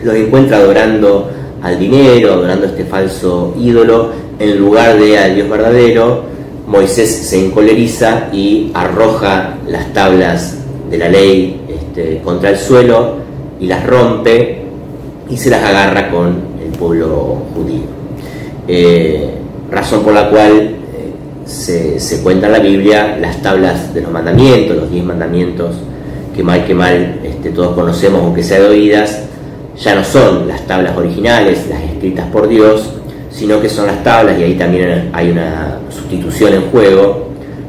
los 0.07 0.15
encuentra 0.15 0.59
adorando 0.59 1.29
al 1.63 1.79
dinero, 1.79 2.35
adorando 2.35 2.67
a 2.67 2.71
este 2.71 2.85
falso 2.85 3.55
ídolo, 3.59 4.11
en 4.39 4.57
lugar 4.57 4.99
de 4.99 5.19
al 5.19 5.35
Dios 5.35 5.49
verdadero, 5.49 6.23
Moisés 6.67 7.11
se 7.11 7.45
encoleriza 7.45 8.29
y 8.33 8.71
arroja 8.73 9.57
las 9.69 9.93
tablas 9.93 10.59
de 10.91 10.99
la 10.99 11.09
ley 11.09 11.61
este, 11.69 12.21
contra 12.23 12.51
el 12.51 12.57
suelo 12.57 13.17
y 13.61 13.67
las 13.67 13.85
rompe 13.85 14.63
y 15.29 15.37
se 15.37 15.51
las 15.51 15.65
agarra 15.65 16.11
con 16.11 16.37
el 16.65 16.71
pueblo 16.79 17.43
judío. 17.55 17.87
Eh, 18.69 19.31
razón 19.71 20.03
por 20.03 20.13
la 20.13 20.31
cual 20.31 20.77
eh, 21.67 21.97
se, 21.99 22.23
cuenta 22.23 22.47
en 22.47 22.53
la 22.53 22.59
Biblia 22.61 23.17
las 23.21 23.43
tablas 23.43 23.93
de 23.93 24.03
los 24.03 24.13
mandamientos, 24.13 24.77
los 24.77 24.91
diez 24.91 25.05
mandamientos 25.05 25.75
que 26.35 26.45
mal 26.45 26.65
que 26.65 26.75
mal 26.75 27.21
este, 27.25 27.51
todos 27.51 27.75
conocemos, 27.75 28.23
aunque 28.23 28.43
sea 28.43 28.61
de 28.61 28.69
oídas, 28.69 29.27
ya 29.79 29.95
no 29.95 30.05
son 30.05 30.49
las 30.49 30.67
tablas 30.67 30.97
originales, 30.97 31.67
las 31.69 31.83
escritas 31.83 32.27
por 32.31 32.49
Dios, 32.49 32.93
sino 33.31 33.61
que 33.61 33.69
son 33.69 33.87
las 33.87 34.03
tablas, 34.03 34.39
y 34.39 34.45
ahí 34.45 34.55
también 34.55 35.11
hay 35.13 35.31
una 35.31 35.79
sustitución 35.91 36.55
en 36.55 36.63
juego, 36.71 37.29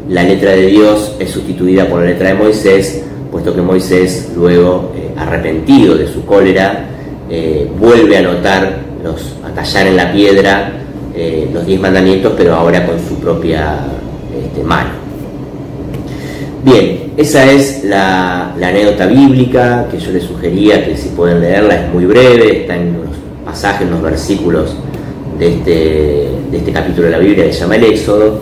la 0.10 0.24
letra 0.24 0.52
de 0.52 0.68
Dios 0.68 1.16
es 1.20 1.32
sustituida 1.32 1.86
por 1.88 2.00
la 2.00 2.08
letra 2.08 2.30
de 2.30 2.36
Moisés, 2.36 3.04
puesto 3.30 3.54
que 3.54 3.62
Moisés, 3.62 4.32
luego 4.36 4.94
eh, 4.96 5.12
arrepentido 5.18 5.96
de 5.96 6.08
su 6.08 6.26
cólera, 6.26 6.86
eh, 7.30 7.70
vuelve 7.78 8.16
a 8.16 8.20
anotar, 8.20 8.78
los, 9.04 9.36
a 9.44 9.54
tallar 9.54 9.88
en 9.88 9.98
la 9.98 10.12
piedra 10.14 10.72
eh, 11.14 11.50
los 11.52 11.66
diez 11.66 11.82
mandamientos, 11.82 12.34
pero 12.38 12.56
ahora 12.56 12.86
con 12.86 12.98
su 13.00 13.16
propia 13.16 13.80
este, 14.34 14.64
mano. 14.64 15.07
Bien, 16.70 17.14
esa 17.16 17.50
es 17.50 17.86
la, 17.86 18.52
anécdota 18.56 19.06
bíblica 19.06 19.88
que 19.90 19.98
yo 20.00 20.12
les 20.12 20.24
sugería 20.24 20.84
que 20.84 20.98
si 20.98 21.08
pueden 21.08 21.40
leerla, 21.40 21.86
es 21.86 21.94
muy 21.94 22.06
breve, 22.06 22.64
está 22.64 22.76
en 22.76 22.92
los 22.92 23.16
pasajes, 23.46 23.84
en 23.84 23.92
los 23.92 24.02
versículos 24.02 24.76
de 25.40 25.48
este, 25.48 25.72
de 26.52 26.58
este 26.58 26.74
capítulo 26.74 27.06
de 27.06 27.12
la 27.12 27.20
Biblia 27.20 27.46
que 27.46 27.54
se 27.54 27.62
llama 27.62 27.78
el 27.78 27.86
Éxodo. 27.86 28.42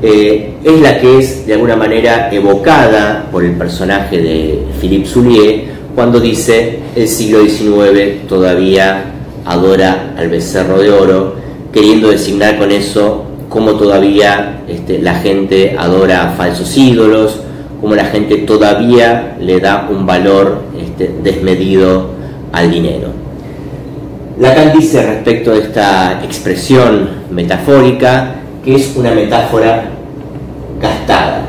Eh, 0.00 0.54
es 0.64 0.80
la 0.80 0.98
que 1.00 1.18
es 1.18 1.46
de 1.46 1.52
alguna 1.52 1.76
manera 1.76 2.32
evocada 2.32 3.28
por 3.30 3.44
el 3.44 3.52
personaje 3.52 4.16
de 4.16 4.64
Philippe 4.80 5.06
Soulier 5.06 5.64
cuando 5.94 6.18
dice 6.18 6.78
el 6.96 7.08
siglo 7.08 7.44
XIX 7.44 8.26
todavía 8.26 9.04
adora 9.44 10.14
al 10.16 10.30
becerro 10.30 10.78
de 10.78 10.90
oro, 10.90 11.34
queriendo 11.70 12.08
designar 12.08 12.56
con 12.56 12.70
eso 12.70 13.26
cómo 13.50 13.72
todavía 13.72 14.62
este, 14.66 14.98
la 14.98 15.16
gente 15.16 15.76
adora 15.78 16.30
a 16.30 16.32
falsos 16.32 16.74
ídolos, 16.78 17.40
cómo 17.80 17.94
la 17.94 18.04
gente 18.04 18.38
todavía 18.38 19.36
le 19.40 19.60
da 19.60 19.88
un 19.90 20.06
valor 20.06 20.62
este, 20.78 21.14
desmedido 21.22 22.10
al 22.52 22.70
dinero. 22.70 23.08
Lacan 24.38 24.72
dice 24.76 25.04
respecto 25.06 25.52
de 25.52 25.60
esta 25.60 26.22
expresión 26.24 27.08
metafórica 27.30 28.36
que 28.64 28.74
es 28.74 28.96
una 28.96 29.10
metáfora 29.12 29.90
gastada. 30.80 31.42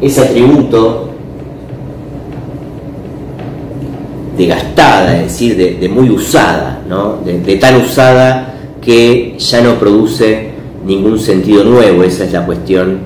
Ese 0.00 0.22
atributo 0.22 1.10
de 4.36 4.46
gastada, 4.46 5.16
es 5.16 5.24
decir, 5.24 5.78
de, 5.78 5.88
muy 5.88 6.10
usada, 6.10 6.80
de, 7.24 7.56
tan 7.56 7.76
usada 7.76 8.54
que 8.80 9.36
ya 9.38 9.60
no 9.60 9.74
produce 9.74 10.49
ningún 10.84 11.18
sentido 11.18 11.64
nuevo, 11.64 12.02
esa 12.02 12.24
es 12.24 12.32
la 12.32 12.44
cuestión 12.44 12.98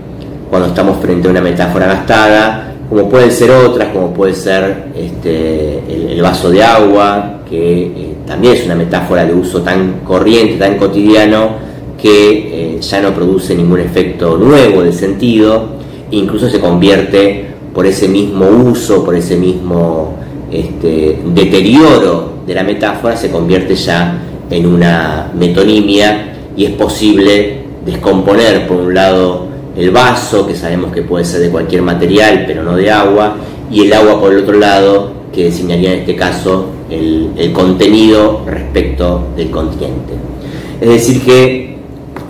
cuando 0.51 0.69
estamos 0.69 0.99
frente 1.01 1.29
a 1.29 1.31
una 1.33 1.41
metáfora 1.41 1.87
gastada, 1.87 2.75
como 2.89 3.09
pueden 3.09 3.33
ser 3.33 3.51
otras, 3.51 3.89
como 3.89 4.13
puede 4.13 4.35
ser 4.35 4.87
este, 4.95 6.13
el, 6.13 6.23
vaso 6.23 6.51
de 6.51 6.63
agua, 6.63 7.41
que 7.49 7.83
eh, 7.83 8.15
también 8.27 8.55
es 8.55 8.65
una 8.65 8.77
metáfora 8.77 9.25
de 9.25 9.35
uso 9.35 9.63
tan 9.63 10.01
corriente, 10.05 10.57
tan 10.57 10.77
cotidiano, 10.77 11.53
que 12.01 12.77
eh, 12.77 12.81
ya 12.81 13.01
no 13.01 13.13
produce 13.13 13.57
ningún 13.57 13.81
efecto 13.81 14.37
nuevo 14.37 14.83
de 14.83 14.93
sentido, 14.93 15.71
incluso 16.11 16.49
se 16.49 16.61
convierte 16.61 17.47
por 17.75 17.87
ese 17.87 18.07
mismo 18.07 18.47
uso, 18.47 19.05
por 19.05 19.17
ese 19.17 19.37
mismo 19.37 20.15
este, 20.53 21.19
deterioro 21.35 22.35
de 22.47 22.55
la 22.55 22.63
metáfora, 22.63 23.17
se 23.17 23.31
convierte 23.31 23.75
ya 23.75 24.21
en 24.51 24.67
una 24.67 25.33
metonimia 25.35 26.35
y 26.57 26.67
es 26.67 26.71
posible 26.73 27.64
descomponer 27.85 28.67
por 28.67 28.79
un 28.79 28.95
lado 28.95 29.47
el 29.77 29.91
vaso, 29.91 30.47
que 30.47 30.55
sabemos 30.55 30.93
que 30.93 31.03
puede 31.03 31.25
ser 31.25 31.41
de 31.41 31.51
cualquier 31.51 31.83
material, 31.83 32.45
pero 32.47 32.63
no 32.63 32.77
de 32.77 32.91
agua, 32.91 33.37
y 33.71 33.83
el 33.83 33.93
agua 33.93 34.21
por 34.21 34.33
el 34.33 34.41
otro 34.41 34.59
lado, 34.59 35.13
que 35.33 35.45
designaría 35.45 35.93
en 35.93 36.01
este 36.01 36.15
caso 36.15 36.67
el, 36.89 37.53
contenido 37.53 38.43
respecto 38.47 39.29
del 39.37 39.51
continente. 39.51 40.15
Es 40.81 40.89
decir, 40.89 41.23
que 41.23 41.77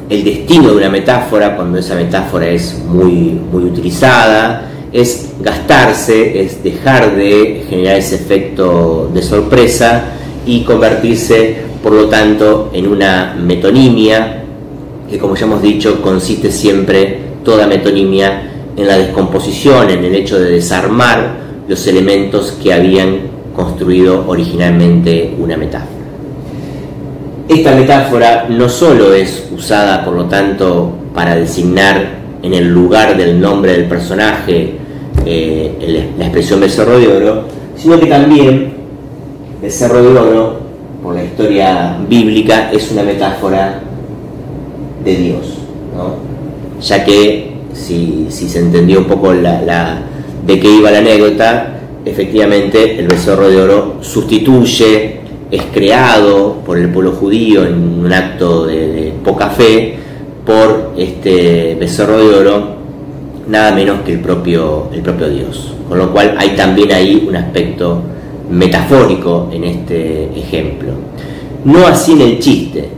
el 0.08 0.24
destino 0.24 0.70
de 0.70 0.76
una 0.76 0.88
metáfora, 0.88 1.54
cuando 1.54 1.78
esa 1.78 1.94
metáfora 1.94 2.48
es 2.48 2.78
muy, 2.86 3.38
muy 3.50 3.64
utilizada, 3.64 4.70
es 4.92 5.32
gastarse, 5.40 6.40
es 6.40 6.62
dejar 6.62 7.14
de 7.16 7.64
generar 7.68 7.98
ese 7.98 8.14
efecto 8.16 9.10
de 9.12 9.22
sorpresa 9.22 10.04
y 10.46 10.62
convertirse, 10.62 11.56
por 11.82 11.92
lo 11.92 12.08
tanto, 12.08 12.70
en 12.72 12.86
una 12.86 13.34
metonimia 13.38 14.43
que, 15.14 15.20
como 15.20 15.36
ya 15.36 15.46
hemos 15.46 15.62
dicho, 15.62 16.02
consiste 16.02 16.50
siempre 16.50 17.18
toda 17.44 17.68
metonimia 17.68 18.50
en 18.76 18.84
la 18.84 18.98
descomposición, 18.98 19.88
en 19.90 20.04
el 20.04 20.12
hecho 20.12 20.40
de 20.40 20.50
desarmar 20.50 21.36
los 21.68 21.86
elementos 21.86 22.58
que 22.60 22.72
habían 22.72 23.18
construido 23.54 24.24
originalmente 24.26 25.32
una 25.38 25.56
metáfora. 25.56 25.92
Esta 27.48 27.76
metáfora 27.76 28.46
no 28.48 28.68
solo 28.68 29.14
es 29.14 29.48
usada, 29.56 30.04
por 30.04 30.14
lo 30.14 30.24
tanto, 30.24 30.90
para 31.14 31.36
designar 31.36 32.04
en 32.42 32.52
el 32.52 32.74
lugar 32.74 33.16
del 33.16 33.40
nombre 33.40 33.70
del 33.70 33.84
personaje 33.84 34.72
eh, 35.24 36.10
la 36.18 36.24
expresión 36.24 36.58
becerro 36.58 36.98
de 36.98 37.06
oro, 37.06 37.44
sino 37.76 38.00
que 38.00 38.06
también 38.06 38.72
becerro 39.62 40.02
de 40.02 40.08
oro, 40.08 40.60
por 41.04 41.14
la 41.14 41.22
historia 41.22 41.98
bíblica, 42.08 42.72
es 42.72 42.90
una 42.90 43.04
metáfora 43.04 43.80
de 45.04 45.16
Dios, 45.16 45.58
ya 46.80 47.04
que 47.04 47.52
si, 47.72 48.26
se 48.30 48.58
entendió 48.58 49.00
un 49.00 49.06
poco 49.06 49.32
la, 49.32 50.02
de 50.46 50.60
qué 50.60 50.76
iba 50.76 50.90
la 50.90 50.98
anécdota, 50.98 51.80
efectivamente 52.04 52.98
el 52.98 53.06
becerro 53.06 53.48
de 53.48 53.60
oro 53.60 53.94
sustituye, 54.00 55.20
es 55.50 55.62
creado 55.72 56.56
por 56.66 56.78
el 56.78 56.88
pueblo 56.88 57.12
judío 57.12 57.64
en 57.64 57.74
un 58.04 58.12
acto 58.12 58.66
de, 58.66 58.88
de 58.88 59.12
poca 59.22 59.50
fe 59.50 59.96
por 60.44 60.92
este 60.96 61.76
becerro 61.78 62.18
de 62.18 62.34
oro 62.34 62.74
nada 63.48 63.72
menos 63.72 64.00
que 64.04 64.12
el 64.12 64.20
propio, 64.20 64.88
el 64.92 65.00
propio 65.02 65.28
Dios. 65.28 65.74
Con 65.88 65.98
lo 65.98 66.12
cual 66.12 66.34
hay 66.38 66.50
también 66.50 66.92
ahí 66.92 67.24
un 67.28 67.36
aspecto 67.36 68.02
metafórico 68.50 69.48
en 69.52 69.64
este 69.64 70.24
ejemplo. 70.36 70.92
No 71.64 71.86
así 71.86 72.12
en 72.12 72.20
el 72.22 72.38
chiste, 72.38 72.88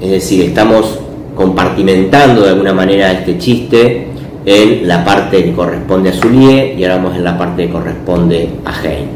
es 0.00 0.10
decir, 0.10 0.42
estamos 0.42 0.98
compartimentando 1.34 2.42
de 2.42 2.50
alguna 2.50 2.72
manera 2.72 3.12
este 3.12 3.38
chiste 3.38 4.06
en 4.46 4.86
la 4.86 5.04
parte 5.04 5.42
que 5.44 5.52
corresponde 5.52 6.10
a 6.10 6.12
Zulier 6.12 6.78
y 6.78 6.84
ahora 6.84 6.96
vamos 6.96 7.16
en 7.16 7.24
la 7.24 7.38
parte 7.38 7.66
que 7.66 7.72
corresponde 7.72 8.50
a 8.64 8.82
Heine. 8.82 9.08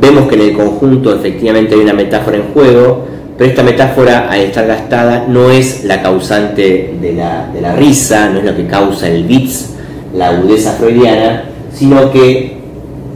Vemos 0.00 0.28
que 0.28 0.36
en 0.36 0.40
el 0.42 0.52
conjunto 0.52 1.14
efectivamente 1.14 1.74
hay 1.74 1.80
una 1.80 1.92
metáfora 1.92 2.36
en 2.36 2.44
juego, 2.54 3.04
pero 3.36 3.50
esta 3.50 3.62
metáfora 3.62 4.28
al 4.30 4.40
estar 4.40 4.66
gastada 4.66 5.26
no 5.28 5.50
es 5.50 5.84
la 5.84 6.00
causante 6.00 6.94
de 7.00 7.12
la, 7.14 7.50
de 7.52 7.60
la 7.60 7.74
risa, 7.74 8.30
no 8.30 8.38
es 8.38 8.44
lo 8.44 8.56
que 8.56 8.66
causa 8.66 9.08
el 9.08 9.24
bits 9.24 9.74
la 10.14 10.28
agudeza 10.28 10.72
freudiana, 10.72 11.44
sino 11.72 12.10
que 12.10 12.56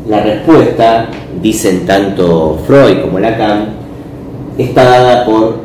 la 0.09 0.21
respuesta, 0.21 1.09
dicen 1.41 1.87
tanto 1.87 2.61
Freud 2.67 3.01
como 3.01 3.19
Lacan, 3.19 3.69
está 4.59 4.85
dada 4.85 5.25
por 5.25 5.57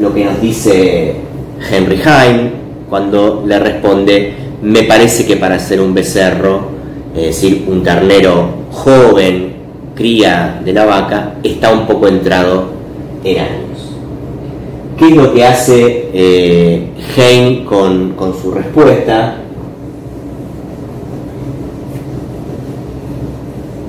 lo 0.00 0.14
que 0.14 0.24
nos 0.24 0.40
dice 0.40 1.16
Henry 1.68 2.00
Heim 2.04 2.50
cuando 2.88 3.44
le 3.46 3.58
responde, 3.58 4.34
me 4.62 4.82
parece 4.82 5.26
que 5.26 5.36
para 5.36 5.58
ser 5.58 5.80
un 5.80 5.94
becerro, 5.94 6.68
es 7.14 7.22
decir, 7.22 7.66
un 7.68 7.82
ternero 7.82 8.48
joven, 8.72 9.52
cría 9.94 10.60
de 10.64 10.72
la 10.72 10.84
vaca, 10.84 11.34
está 11.42 11.72
un 11.72 11.86
poco 11.86 12.08
entrado 12.08 12.64
en 13.24 13.38
años. 13.38 13.94
¿Qué 14.98 15.08
es 15.08 15.16
lo 15.16 15.32
que 15.32 15.44
hace 15.44 16.10
eh, 16.12 17.64
con, 17.66 18.12
con 18.12 18.34
su 18.40 18.50
respuesta? 18.50 19.36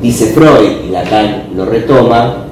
dice 0.02 0.28
Freud, 0.34 0.88
y 0.88 0.90
Lacan 0.90 1.50
lo 1.56 1.66
retoma, 1.66 2.46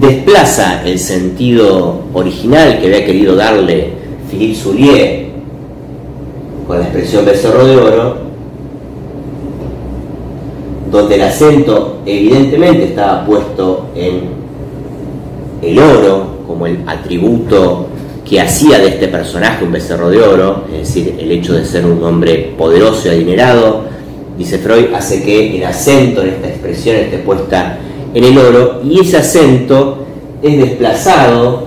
desplaza 0.00 0.82
el 0.84 0.98
sentido 0.98 2.00
original 2.12 2.78
que 2.78 2.86
había 2.86 3.04
querido 3.04 3.34
darle 3.34 3.90
Philippe 4.30 4.54
Soulier 4.54 5.26
con 6.66 6.78
la 6.78 6.84
expresión 6.84 7.24
becerro 7.24 7.64
de 7.64 7.76
oro, 7.76 8.16
donde 10.90 11.14
el 11.14 11.22
acento 11.22 11.98
evidentemente 12.04 12.84
estaba 12.84 13.24
puesto 13.24 13.86
en 13.94 14.22
el 15.62 15.78
oro 15.78 16.36
como 16.46 16.66
el 16.66 16.78
atributo 16.86 17.86
que 18.28 18.40
hacía 18.40 18.78
de 18.78 18.88
este 18.88 19.08
personaje 19.08 19.64
un 19.64 19.72
becerro 19.72 20.10
de 20.10 20.20
oro, 20.20 20.64
es 20.72 20.88
decir, 20.88 21.14
el 21.18 21.30
hecho 21.30 21.54
de 21.54 21.64
ser 21.64 21.86
un 21.86 22.02
hombre 22.02 22.52
poderoso 22.58 23.06
y 23.06 23.10
adinerado, 23.12 23.84
dice 24.36 24.58
Freud, 24.58 24.92
hace 24.94 25.22
que 25.22 25.56
el 25.56 25.64
acento 25.64 26.22
en 26.22 26.30
esta 26.30 26.48
expresión 26.48 26.96
esté 26.96 27.18
puesta 27.18 27.78
en 28.16 28.24
el 28.24 28.38
oro 28.38 28.80
y 28.82 29.00
ese 29.00 29.18
acento 29.18 29.98
es 30.40 30.56
desplazado 30.56 31.64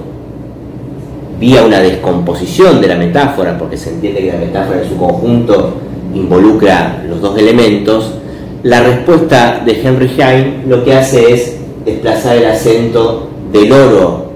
vía 1.40 1.64
una 1.64 1.80
descomposición 1.80 2.82
de 2.82 2.88
la 2.88 2.96
metáfora, 2.96 3.56
porque 3.56 3.78
se 3.78 3.92
entiende 3.92 4.22
que 4.22 4.32
la 4.32 4.40
metáfora 4.40 4.82
en 4.82 4.90
su 4.90 4.98
conjunto 4.98 5.74
involucra 6.16 7.04
los 7.08 7.22
dos 7.22 7.38
elementos, 7.38 8.16
la 8.64 8.82
respuesta 8.82 9.62
de 9.64 9.80
Henry 9.80 10.10
Heine 10.18 10.64
lo 10.68 10.84
que 10.84 10.96
hace 10.96 11.34
es 11.34 11.56
desplazar 11.86 12.38
el 12.38 12.48
acento 12.48 13.30
del 13.54 13.72
oro 13.72 14.32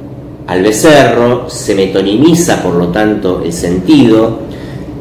al 0.46 0.62
becerro, 0.62 1.50
se 1.50 1.74
metonimiza 1.74 2.62
por 2.62 2.76
lo 2.76 2.90
tanto 2.90 3.42
el 3.44 3.52
sentido 3.52 4.38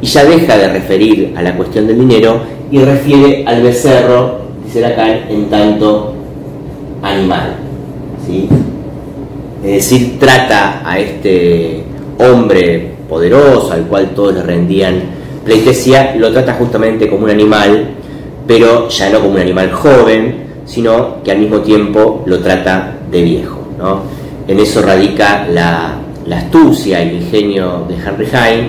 y 0.01 0.07
ya 0.07 0.25
deja 0.25 0.57
de 0.57 0.68
referir 0.68 1.35
a 1.37 1.42
la 1.42 1.55
cuestión 1.59 1.87
del 1.87 1.98
dinero 1.98 2.40
y 2.70 2.79
refiere 2.79 3.44
al 3.46 3.62
becerro, 3.62 4.38
dice 4.64 4.81
Lacan, 4.81 5.29
en 5.29 5.51
tanto 5.51 6.12
animal. 7.12 7.57
¿sí? 8.27 8.48
Es 9.64 9.90
decir, 9.90 10.18
trata 10.18 10.83
a 10.85 10.98
este 10.98 11.85
hombre 12.18 12.92
poderoso 13.09 13.72
al 13.72 13.83
cual 13.87 14.11
todos 14.14 14.35
le 14.35 14.42
rendían 14.42 15.22
pleitesía, 15.44 16.14
lo 16.16 16.33
trata 16.33 16.55
justamente 16.55 17.09
como 17.09 17.25
un 17.25 17.31
animal, 17.31 17.88
pero 18.46 18.88
ya 18.88 19.11
no 19.11 19.20
como 19.20 19.35
un 19.35 19.40
animal 19.40 19.70
joven, 19.72 20.42
sino 20.64 21.22
que 21.22 21.33
al 21.33 21.38
mismo 21.38 21.61
tiempo 21.61 22.22
lo 22.27 22.38
trata 22.40 22.94
de 23.11 23.22
viejo. 23.22 23.59
¿no? 23.79 24.03
En 24.48 24.59
eso 24.59 24.83
radica 24.83 25.46
la, 25.48 25.98
astucia, 26.35 27.03
el 27.03 27.14
ingenio 27.14 27.85
de 27.88 27.94
Henry 27.94 28.27
Heine, 28.27 28.68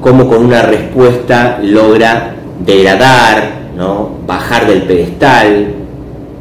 como 0.00 0.28
con 0.28 0.44
una 0.44 0.62
respuesta 0.62 1.58
logra 1.62 2.34
degradar, 2.64 3.70
¿no? 3.76 4.10
bajar 4.26 4.66
del 4.66 4.82
pedestal, 4.82 5.74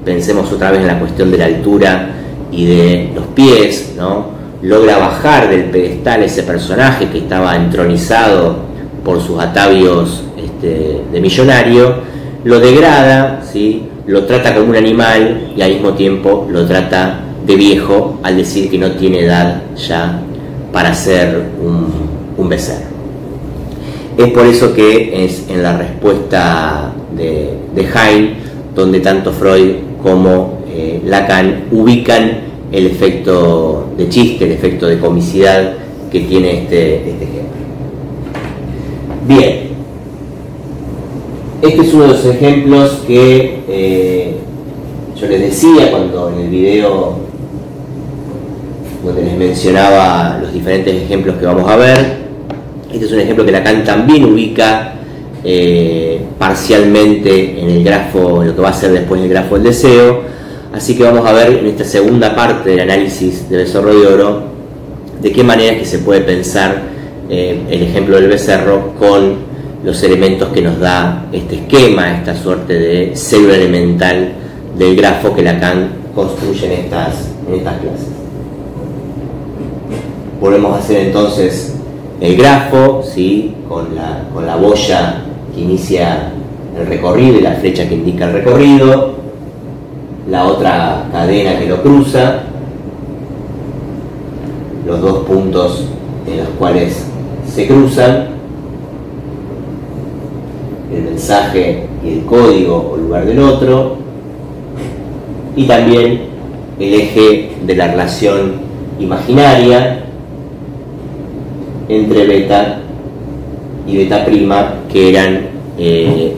pensemos 0.06 0.52
otra 0.52 0.72
vez 0.72 0.82
en 0.82 0.88
la 0.88 1.00
cuestión 1.00 1.32
de 1.32 1.38
la 1.38 1.46
altura 1.46 2.10
y 2.52 2.66
de 2.66 3.12
los 3.14 3.26
pies, 3.28 3.94
¿no? 3.98 4.36
logra 4.62 4.98
bajar 4.98 5.50
del 5.50 5.66
pedestal 5.66 6.24
ese 6.24 6.44
personaje 6.44 7.10
que 7.10 7.20
estaba 7.20 7.56
entronizado 7.56 8.58
por 9.04 9.22
sus 9.22 9.40
atavios 9.40 10.24
este, 10.38 11.02
de 11.12 11.22
millonario, 11.22 11.96
lo 12.44 12.60
degrada, 12.60 13.44
¿sí? 13.52 13.88
lo 14.08 14.26
trata 14.26 14.56
como 14.56 14.70
un 14.70 14.76
animal 14.76 15.52
y 15.56 15.62
al 15.62 15.74
mismo 15.74 15.94
tiempo 15.94 16.48
lo 16.50 16.66
trata 16.66 17.20
de 17.46 17.56
viejo 17.56 18.20
al 18.24 18.38
decir 18.38 18.70
que 18.70 18.78
no 18.78 18.92
tiene 18.92 19.26
edad 19.26 19.62
ya 19.76 20.20
para 20.72 20.94
ser 20.94 21.44
un, 21.62 21.88
un 22.38 22.50
becerro. 22.50 22.96
Es 24.18 24.32
por 24.32 24.46
eso 24.46 24.74
que 24.74 25.26
es 25.26 25.44
en 25.50 25.62
la 25.62 25.78
respuesta 25.78 26.94
de, 27.16 27.54
de 27.76 27.86
donde 28.76 29.00
tanto 29.00 29.32
Freud 29.32 29.76
como 30.04 30.60
eh, 30.68 31.02
Lacan 31.06 31.66
ubican 31.72 32.40
el 32.72 32.88
efecto 32.88 33.88
de 33.98 34.10
chiste, 34.10 34.46
el 34.46 34.52
efecto 34.52 34.86
de 34.86 35.00
comicidad 35.00 35.74
que 36.12 36.20
tiene 36.22 36.64
este, 36.64 37.10
este 37.10 37.24
ejemplo. 37.24 37.56
Bien, 39.28 39.70
este 41.62 41.82
es 41.82 41.94
uno 41.94 42.04
de 42.04 42.10
los 42.10 42.26
ejemplos 42.26 43.04
que 43.08 43.64
eh, 43.70 44.36
yo 45.20 45.28
les 45.28 45.40
decía 45.40 45.90
cuando 45.90 46.30
en 46.30 46.42
el 46.42 46.50
video 46.50 47.16
donde 49.06 49.22
les 49.24 49.38
mencionaba 49.38 50.40
los 50.42 50.52
diferentes 50.52 50.94
ejemplos 50.94 51.38
que 51.38 51.46
vamos 51.46 51.70
a 51.70 51.78
ver. 51.78 52.26
Este 52.92 53.06
es 53.06 53.12
un 53.12 53.20
ejemplo 53.20 53.46
que 53.46 53.52
Lacan 53.52 53.84
también 53.84 54.26
ubica 54.26 54.95
eh, 55.48 56.20
parcialmente 56.40 57.62
en 57.62 57.70
el 57.70 57.84
grafo, 57.84 58.44
lo 58.44 58.56
que 58.56 58.62
va 58.62 58.70
a 58.70 58.74
ser 58.74 58.92
después 58.92 59.22
el 59.22 59.30
grafo 59.30 59.56
del 59.56 59.66
deseo. 59.66 60.22
Así 60.74 60.98
que 60.98 61.04
vamos 61.04 61.26
a 61.28 61.34
ver 61.34 61.54
en 61.60 61.68
esta 61.68 61.84
segunda 61.84 62.36
parte 62.36 62.72
del 62.72 62.80
análisis 62.80 63.48
del 63.48 63.60
becerro 63.60 63.94
de 63.94 64.08
oro 64.08 64.56
de 65.22 65.32
qué 65.32 65.44
manera 65.44 65.74
es 65.74 65.80
que 65.80 65.86
se 65.86 66.00
puede 66.00 66.22
pensar 66.22 66.82
eh, 67.30 67.62
el 67.70 67.84
ejemplo 67.84 68.16
del 68.18 68.28
becerro 68.28 68.94
con 69.00 69.36
los 69.84 70.02
elementos 70.04 70.50
que 70.50 70.62
nos 70.62 70.80
da 70.80 71.26
este 71.32 71.56
esquema, 71.56 72.18
esta 72.18 72.36
suerte 72.36 72.74
de 72.74 73.16
célula 73.16 73.56
elemental 73.56 74.34
del 74.78 74.96
grafo 74.96 75.34
que 75.36 75.44
Lacan 75.44 75.90
construye 76.14 76.66
en 76.66 76.72
estas, 76.86 77.30
en 77.48 77.56
estas 77.56 77.80
clases. 77.80 78.08
Volvemos 80.42 80.76
a 80.76 80.80
hacer 80.80 81.08
entonces 81.08 81.76
el 82.20 82.36
grafo, 82.36 83.04
¿sí? 83.04 83.54
con, 83.68 83.96
la, 83.96 84.28
con 84.34 84.46
la 84.46 84.56
boya 84.56 85.25
que 85.56 85.62
inicia 85.62 86.34
el 86.78 86.86
recorrido 86.86 87.40
y 87.40 87.42
la 87.42 87.54
flecha 87.54 87.88
que 87.88 87.96
indica 87.96 88.26
el 88.26 88.34
recorrido, 88.34 89.16
la 90.30 90.46
otra 90.46 91.08
cadena 91.12 91.58
que 91.58 91.68
lo 91.68 91.82
cruza, 91.82 92.42
los 94.86 95.02
dos 95.02 95.20
puntos 95.26 95.86
en 96.28 96.38
los 96.38 96.50
cuales 96.60 97.06
se 97.48 97.68
cruzan, 97.68 98.28
el 100.94 101.04
mensaje 101.04 101.88
y 102.04 102.10
el 102.10 102.26
código 102.26 102.92
o 102.94 102.98
lugar 102.98 103.26
del 103.26 103.40
otro, 103.40 103.96
y 105.56 105.64
también 105.66 106.22
el 106.80 106.94
eje 106.94 107.52
de 107.66 107.76
la 107.76 107.88
relación 107.88 108.54
imaginaria 109.00 110.04
entre 111.88 112.26
beta 112.26 112.80
y 113.88 113.98
beta 113.98 114.26
prima, 114.26 114.74
que 114.96 115.10
eran 115.10 115.42
eh, 115.78 116.32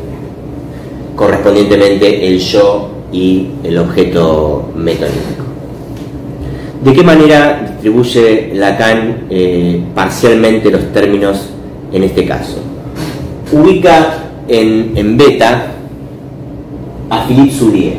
correspondientemente 1.15 2.28
el 2.28 2.39
yo 2.39 2.89
y 3.13 3.50
el 3.63 3.78
objeto 3.78 4.72
metonímico. 4.76 5.43
¿De 6.84 6.91
qué 6.91 7.04
manera 7.04 7.67
distribuye 7.70 8.54
Lacan 8.56 9.28
eh, 9.30 9.80
parcialmente 9.93 10.72
los 10.72 10.91
términos 10.91 11.50
en 11.93 12.04
este 12.04 12.26
caso? 12.26 12.58
Ubica 13.52 14.24
en, 14.48 15.15
beta 15.15 15.74
a 17.12 17.28
Philippe 17.28 17.54
Soulier. 17.54 17.98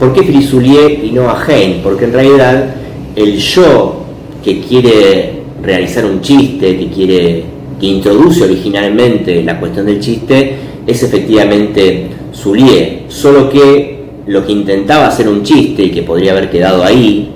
¿Por 0.00 0.12
qué 0.12 0.22
Philippe 0.24 0.46
Soulier 0.46 1.04
y 1.04 1.12
no 1.12 1.30
a 1.30 1.44
Heine? 1.46 1.78
Porque 1.80 2.06
en 2.06 2.12
realidad 2.12 2.74
el 3.14 3.36
yo 3.36 4.00
que 4.42 4.58
quiere 4.62 5.42
realizar 5.62 6.04
un 6.04 6.20
chiste, 6.20 6.76
que 6.76 6.88
quiere 6.88 7.55
que 7.80 7.86
introduce 7.86 8.44
originalmente 8.44 9.42
la 9.42 9.58
cuestión 9.58 9.86
del 9.86 10.00
chiste, 10.00 10.54
es 10.86 11.02
efectivamente 11.02 12.06
Soulier, 12.32 13.04
solo 13.08 13.50
que 13.50 13.96
lo 14.26 14.44
que 14.44 14.52
intentaba 14.52 15.08
hacer 15.08 15.28
un 15.28 15.42
chiste 15.42 15.84
y 15.84 15.90
que 15.90 16.02
podría 16.02 16.32
haber 16.32 16.50
quedado 16.50 16.84
ahí, 16.84 17.32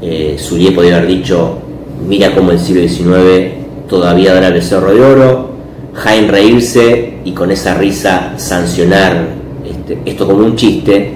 eh, 0.00 0.36
podría 0.74 0.96
haber 0.96 1.08
dicho, 1.08 1.58
mira 2.06 2.34
cómo 2.34 2.52
el 2.52 2.58
siglo 2.58 2.86
XIX 2.86 3.52
todavía 3.88 4.34
da 4.34 4.46
el 4.48 4.54
becerro 4.54 4.94
de 4.94 5.00
oro, 5.00 5.48
Jaime 5.94 6.28
reírse 6.28 7.14
y 7.24 7.32
con 7.32 7.50
esa 7.50 7.74
risa 7.74 8.34
sancionar 8.36 9.28
este, 9.64 9.98
esto 10.04 10.26
como 10.26 10.44
un 10.44 10.54
chiste. 10.54 11.12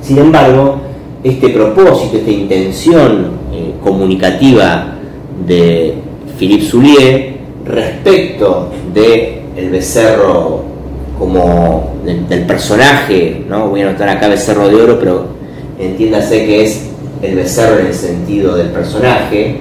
Sin 0.00 0.18
embargo, 0.18 0.80
este 1.24 1.48
propósito, 1.48 2.18
esta 2.18 2.30
intención 2.30 3.30
eh, 3.52 3.72
comunicativa 3.82 4.94
de 5.46 5.94
Philippe 6.38 6.64
Soulier 6.64 7.33
respecto 7.64 8.70
de 8.92 9.42
becerro 9.70 10.62
como 11.18 11.94
del, 12.04 12.42
personaje, 12.42 13.44
¿no? 13.48 13.68
voy 13.68 13.82
a 13.82 13.88
anotar 13.88 14.08
acá 14.08 14.28
becerro 14.28 14.68
de 14.68 14.74
oro, 14.76 14.98
pero 14.98 15.26
entiéndase 15.78 16.44
que 16.44 16.64
es 16.64 16.90
el 17.22 17.36
becerro 17.36 17.80
en 17.80 17.86
el 17.86 17.94
sentido 17.94 18.56
del 18.56 18.68
personaje, 18.68 19.60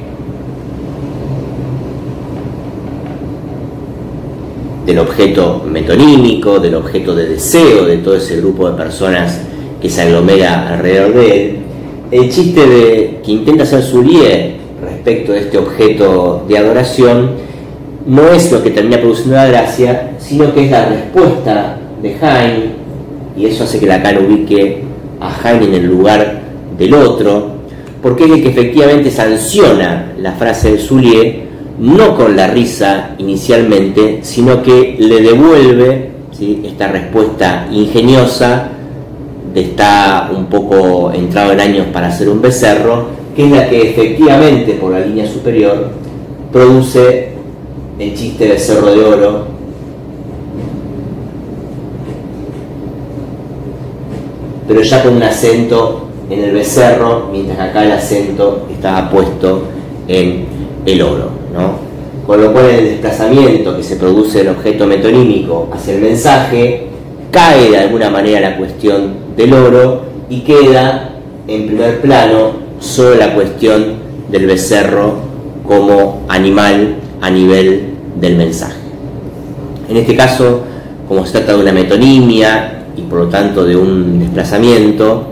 del 4.86 5.00
objeto 5.00 5.64
metonímico, 5.66 6.60
del 6.60 6.76
objeto 6.76 7.16
de 7.16 7.28
deseo 7.28 7.86
de 7.86 7.98
todo 7.98 8.18
ese 8.18 8.38
grupo 8.38 8.70
de 8.70 8.78
personas 8.78 9.40
que 9.82 9.90
se 9.90 10.02
aglomera 10.02 10.70
alrededor 10.74 11.14
de 11.14 11.46
él. 11.46 11.58
El 12.12 12.30
chiste 12.30 12.68
de, 12.68 13.22
que 13.24 13.32
intenta 13.32 13.64
hacer 13.64 13.82
Soulier 13.82 14.58
respecto 14.82 15.32
de 15.32 15.40
este 15.40 15.58
objeto 15.58 16.46
de 16.48 16.58
adoración 16.58 17.53
no 18.06 18.30
es 18.30 18.52
lo 18.52 18.62
que 18.62 18.72
termina 18.72 19.00
produciendo 19.00 19.36
la 19.36 19.48
gracia, 19.48 20.12
sino 20.20 20.54
que 20.54 20.66
es 20.66 20.72
la 20.72 20.86
respuesta 20.86 21.78
de 22.02 22.10
Heine, 22.10 22.84
y 23.38 23.46
eso 23.46 23.64
hace 23.64 23.80
que 23.80 23.86
Lacan 23.86 24.26
ubique 24.26 24.84
a 25.20 25.32
Heine 25.44 25.66
en 25.66 25.74
el 25.74 25.86
lugar 25.88 26.42
del 26.78 26.94
otro, 26.94 27.54
porque 28.02 28.26
es 28.26 28.32
el 28.32 28.44
que 28.44 28.50
efectivamente 28.50 29.10
sanciona 29.10 30.14
la 30.18 30.34
frase 30.34 30.74
de 30.74 30.80
Soulier 30.80 31.44
no 31.80 32.16
con 32.16 32.36
la 32.36 32.48
risa 32.48 33.16
inicialmente, 33.18 34.20
sino 34.22 34.62
que 34.62 34.96
le 35.00 35.22
devuelve 35.22 36.12
esta 36.64 36.88
respuesta 36.88 37.68
ingeniosa 37.72 38.70
de 39.54 39.62
está 39.62 40.30
un 40.36 40.48
poco 40.48 41.12
entrado 41.14 41.54
en 41.54 41.60
años 41.62 41.88
para 41.94 42.12
ser 42.12 42.30
un 42.30 42.42
becerro, 42.42 43.08
que 43.36 43.46
es 43.46 43.52
la 43.52 43.70
que 43.70 43.90
efectivamente 43.92 44.74
por 44.74 44.92
la 44.92 45.00
línea 45.00 45.28
superior 45.28 45.92
produce 46.52 47.33
el 48.00 48.14
chiste 48.16 48.48
de 48.48 48.58
cerro 48.58 48.92
de 48.94 49.04
oro 49.04 49.54
pero 54.68 54.82
ya 54.82 55.04
con 55.04 55.16
un 55.16 55.24
acento 55.24 56.08
en 56.30 56.44
el 56.44 56.52
becerro, 56.52 57.30
mientras 57.32 57.58
que 57.58 57.64
acá 57.64 57.84
el 57.84 57.92
acento 57.92 58.66
estaba 58.72 59.10
puesto 59.10 59.64
en 60.08 60.46
el 60.86 61.02
oro. 61.02 61.30
Con 62.26 62.42
lo 62.42 62.54
cual 62.54 62.66
el 62.68 62.86
desplazamiento 62.86 63.76
que 63.76 63.84
se 63.84 63.98
produce 63.98 64.40
del 64.40 64.50
objeto 64.50 64.88
metonímico 64.88 65.68
hacia 65.74 65.96
el 65.96 66.02
mensaje, 66.02 66.88
cae 67.32 67.72
de 67.72 67.78
alguna 67.78 68.10
manera 68.10 68.40
la 68.40 68.58
cuestión 68.58 69.16
del 69.36 69.54
oro 69.54 70.04
y 70.30 70.42
queda 70.42 71.16
en 71.48 71.68
primer 71.68 72.00
plano 72.00 72.52
solo 72.80 73.16
la 73.16 73.34
cuestión 73.34 73.96
del 74.30 74.46
becerro 74.46 75.16
como 75.68 76.24
animal 76.30 76.96
a 77.24 77.30
nivel 77.30 77.94
del 78.20 78.36
mensaje. 78.36 78.76
En 79.88 79.96
este 79.96 80.14
caso, 80.14 80.60
como 81.08 81.26
se 81.26 81.32
trata 81.32 81.54
de 81.54 81.62
una 81.62 81.72
metonimia 81.72 82.84
y 82.98 83.02
por 83.04 83.20
lo 83.20 83.28
tanto 83.28 83.64
de 83.64 83.78
un 83.78 84.20
desplazamiento, 84.20 85.28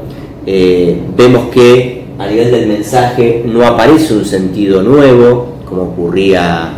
eh, 0.45 0.97
vemos 1.17 1.49
que 1.49 2.06
a 2.17 2.27
nivel 2.27 2.49
del 2.49 2.67
mensaje 2.67 3.43
no 3.45 3.67
aparece 3.67 4.13
un 4.13 4.23
sentido 4.23 4.82
nuevo, 4.82 5.58
como 5.65 5.84
ocurría 5.84 6.69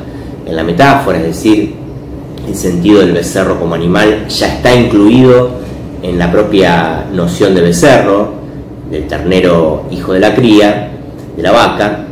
en 0.48 0.56
la 0.56 0.64
metáfora, 0.64 1.20
es 1.20 1.26
decir, 1.26 1.76
el 2.48 2.56
sentido 2.56 3.02
del 3.02 3.12
becerro 3.12 3.60
como 3.60 3.76
animal 3.76 4.28
ya 4.28 4.48
está 4.48 4.74
incluido 4.74 5.52
en 6.02 6.18
la 6.18 6.32
propia 6.32 7.06
noción 7.14 7.54
de 7.54 7.62
becerro, 7.62 8.34
del 8.90 9.06
ternero 9.06 9.86
hijo 9.92 10.12
de 10.14 10.20
la 10.20 10.34
cría, 10.34 10.90
de 11.38 11.44
la 11.44 11.52
vaca, 11.52 12.04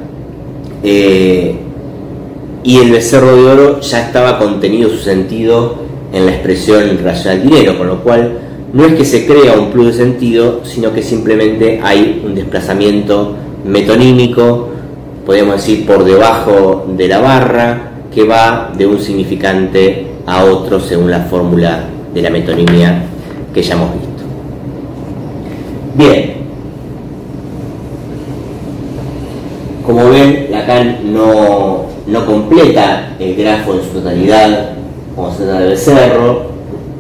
eh, 0.84 1.61
y 2.63 2.78
el 2.78 2.91
becerro 2.91 3.36
de 3.36 3.43
oro 3.43 3.80
ya 3.82 4.02
estaba 4.02 4.38
contenido 4.38 4.89
su 4.89 4.97
sentido 4.97 5.76
en 6.13 6.26
la 6.26 6.32
expresión 6.34 7.00
racional 7.04 7.43
dinero, 7.43 7.78
con 7.78 7.88
lo 7.88 8.04
cual 8.04 8.39
no 8.74 8.86
es 8.86 8.93
que 8.93 9.06
se 9.06 9.26
crea 9.26 9.60
un 9.60 9.71
plus 9.71 9.88
de 9.88 9.93
sentido, 9.93 10.62
sino 10.63 10.93
que 10.93 11.02
simplemente 11.02 11.80
hay 11.84 12.21
un 12.26 12.36
desplazamiento 12.36 13.36
metonímico 13.65 14.71
podemos 15.26 15.56
decir, 15.56 15.86
por 15.86 16.04
debajo 16.04 16.86
de 16.89 17.08
la 17.08 17.19
barra, 17.19 17.91
que 18.13 18.26
va 18.26 18.71
de 18.78 18.86
un 18.86 19.00
significante 19.00 20.08
a 20.26 20.43
otro 20.43 20.80
según 20.80 21.12
la 21.12 21.21
fórmula 21.21 21.86
de 22.13 22.21
la 22.21 22.30
metonimia 22.30 23.04
que 23.54 23.62
ya 23.62 23.76
hemos 23.76 23.93
visto. 23.93 24.24
Bien, 25.95 26.34
como 29.86 30.10
ven, 30.10 30.47
Lacan 30.52 31.13
no, 31.13 31.86
no 32.08 32.26
completa 32.26 33.16
el 33.20 33.36
grafo 33.36 33.76
en 33.76 33.82
su 33.82 33.90
totalidad 33.90 34.76
como 35.16 35.32
se 35.32 35.44
trata 35.44 35.60
de 35.62 35.70
Becerro, 35.70 36.46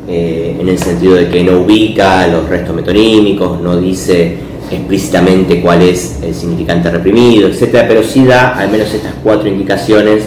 eh, 0.07 0.57
en 0.59 0.67
el 0.67 0.77
sentido 0.77 1.15
de 1.15 1.29
que 1.29 1.43
no 1.43 1.61
ubica 1.61 2.27
los 2.27 2.47
restos 2.49 2.75
metonímicos, 2.75 3.61
no 3.61 3.77
dice 3.77 4.37
explícitamente 4.69 5.61
cuál 5.61 5.81
es 5.81 6.19
el 6.23 6.33
significante 6.33 6.89
reprimido, 6.89 7.47
etc. 7.47 7.85
Pero 7.87 8.03
sí 8.03 8.25
da 8.25 8.57
al 8.57 8.69
menos 8.69 8.93
estas 8.93 9.13
cuatro 9.23 9.47
indicaciones 9.47 10.23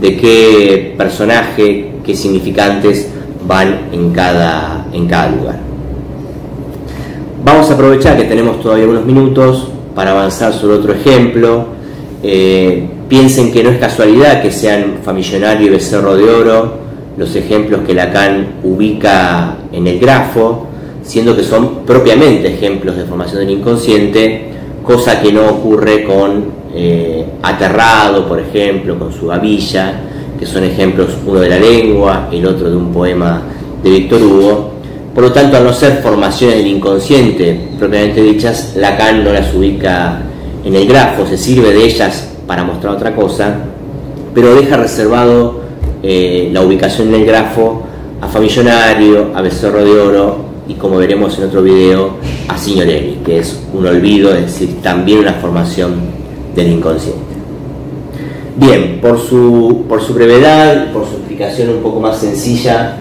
de 0.00 0.16
qué 0.16 0.94
personaje, 0.96 1.92
qué 2.04 2.14
significantes 2.14 3.08
van 3.46 3.88
en 3.92 4.10
cada, 4.12 4.86
en 4.92 5.06
cada 5.06 5.30
lugar. 5.30 5.58
Vamos 7.44 7.70
a 7.70 7.74
aprovechar 7.74 8.16
que 8.16 8.24
tenemos 8.24 8.60
todavía 8.60 8.86
unos 8.86 9.04
minutos 9.04 9.68
para 9.94 10.12
avanzar 10.12 10.52
sobre 10.52 10.76
otro 10.76 10.92
ejemplo. 10.92 11.66
Eh, 12.22 12.88
piensen 13.12 13.52
que 13.52 13.62
no 13.62 13.68
es 13.68 13.76
casualidad 13.76 14.40
que 14.40 14.50
sean 14.50 15.00
Famillonario 15.04 15.66
y 15.66 15.68
Becerro 15.68 16.16
de 16.16 16.30
Oro 16.30 16.78
los 17.18 17.36
ejemplos 17.36 17.82
que 17.86 17.92
Lacan 17.92 18.54
ubica 18.62 19.58
en 19.70 19.86
el 19.86 19.98
grafo, 19.98 20.66
siendo 21.02 21.36
que 21.36 21.42
son 21.42 21.84
propiamente 21.84 22.54
ejemplos 22.54 22.96
de 22.96 23.04
formación 23.04 23.40
del 23.40 23.50
inconsciente, 23.50 24.46
cosa 24.82 25.20
que 25.20 25.30
no 25.30 25.46
ocurre 25.46 26.04
con 26.04 26.52
eh, 26.74 27.26
Aterrado, 27.42 28.26
por 28.26 28.40
ejemplo, 28.40 28.98
con 28.98 29.12
su 29.12 29.26
gavilla, 29.26 29.92
que 30.38 30.46
son 30.46 30.64
ejemplos 30.64 31.08
uno 31.26 31.40
de 31.40 31.50
la 31.50 31.58
lengua, 31.58 32.30
el 32.32 32.46
otro 32.46 32.70
de 32.70 32.76
un 32.78 32.94
poema 32.94 33.42
de 33.84 33.90
Víctor 33.90 34.22
Hugo. 34.22 34.70
Por 35.14 35.24
lo 35.24 35.32
tanto, 35.32 35.58
al 35.58 35.64
no 35.64 35.74
ser 35.74 36.00
formaciones 36.02 36.56
del 36.56 36.66
inconsciente 36.66 37.60
propiamente 37.78 38.22
dichas, 38.22 38.72
Lacan 38.74 39.22
no 39.22 39.34
las 39.34 39.52
ubica 39.52 40.22
en 40.64 40.74
el 40.74 40.88
grafo, 40.88 41.26
se 41.26 41.36
sirve 41.36 41.74
de 41.74 41.84
ellas 41.84 42.30
para 42.52 42.64
mostrar 42.64 42.92
otra 42.92 43.16
cosa, 43.16 43.60
pero 44.34 44.54
deja 44.54 44.76
reservado 44.76 45.62
eh, 46.02 46.50
la 46.52 46.60
ubicación 46.60 47.08
en 47.08 47.14
el 47.14 47.24
grafo 47.24 47.80
a 48.20 48.28
Famillonario, 48.28 49.30
a 49.34 49.40
Becerro 49.40 49.82
de 49.82 49.98
Oro 49.98 50.36
y 50.68 50.74
como 50.74 50.98
veremos 50.98 51.38
en 51.38 51.44
otro 51.44 51.62
video 51.62 52.10
a 52.48 52.58
Signorelli, 52.58 53.20
que 53.24 53.38
es 53.38 53.58
un 53.72 53.86
olvido, 53.86 54.34
es 54.34 54.42
decir, 54.42 54.82
también 54.82 55.20
una 55.20 55.32
formación 55.32 55.94
del 56.54 56.72
inconsciente. 56.72 57.22
Bien, 58.56 58.98
por 59.00 59.18
su, 59.18 59.86
por 59.88 60.02
su 60.02 60.12
brevedad, 60.12 60.92
por 60.92 61.06
su 61.06 61.14
explicación 61.14 61.70
un 61.70 61.82
poco 61.82 62.00
más 62.00 62.18
sencilla, 62.18 62.98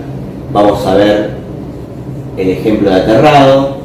vamos 0.53 0.87
a 0.87 0.95
ver 0.95 1.31
el 2.37 2.49
ejemplo 2.51 2.89
de 2.89 2.95
aterrado, 2.95 3.75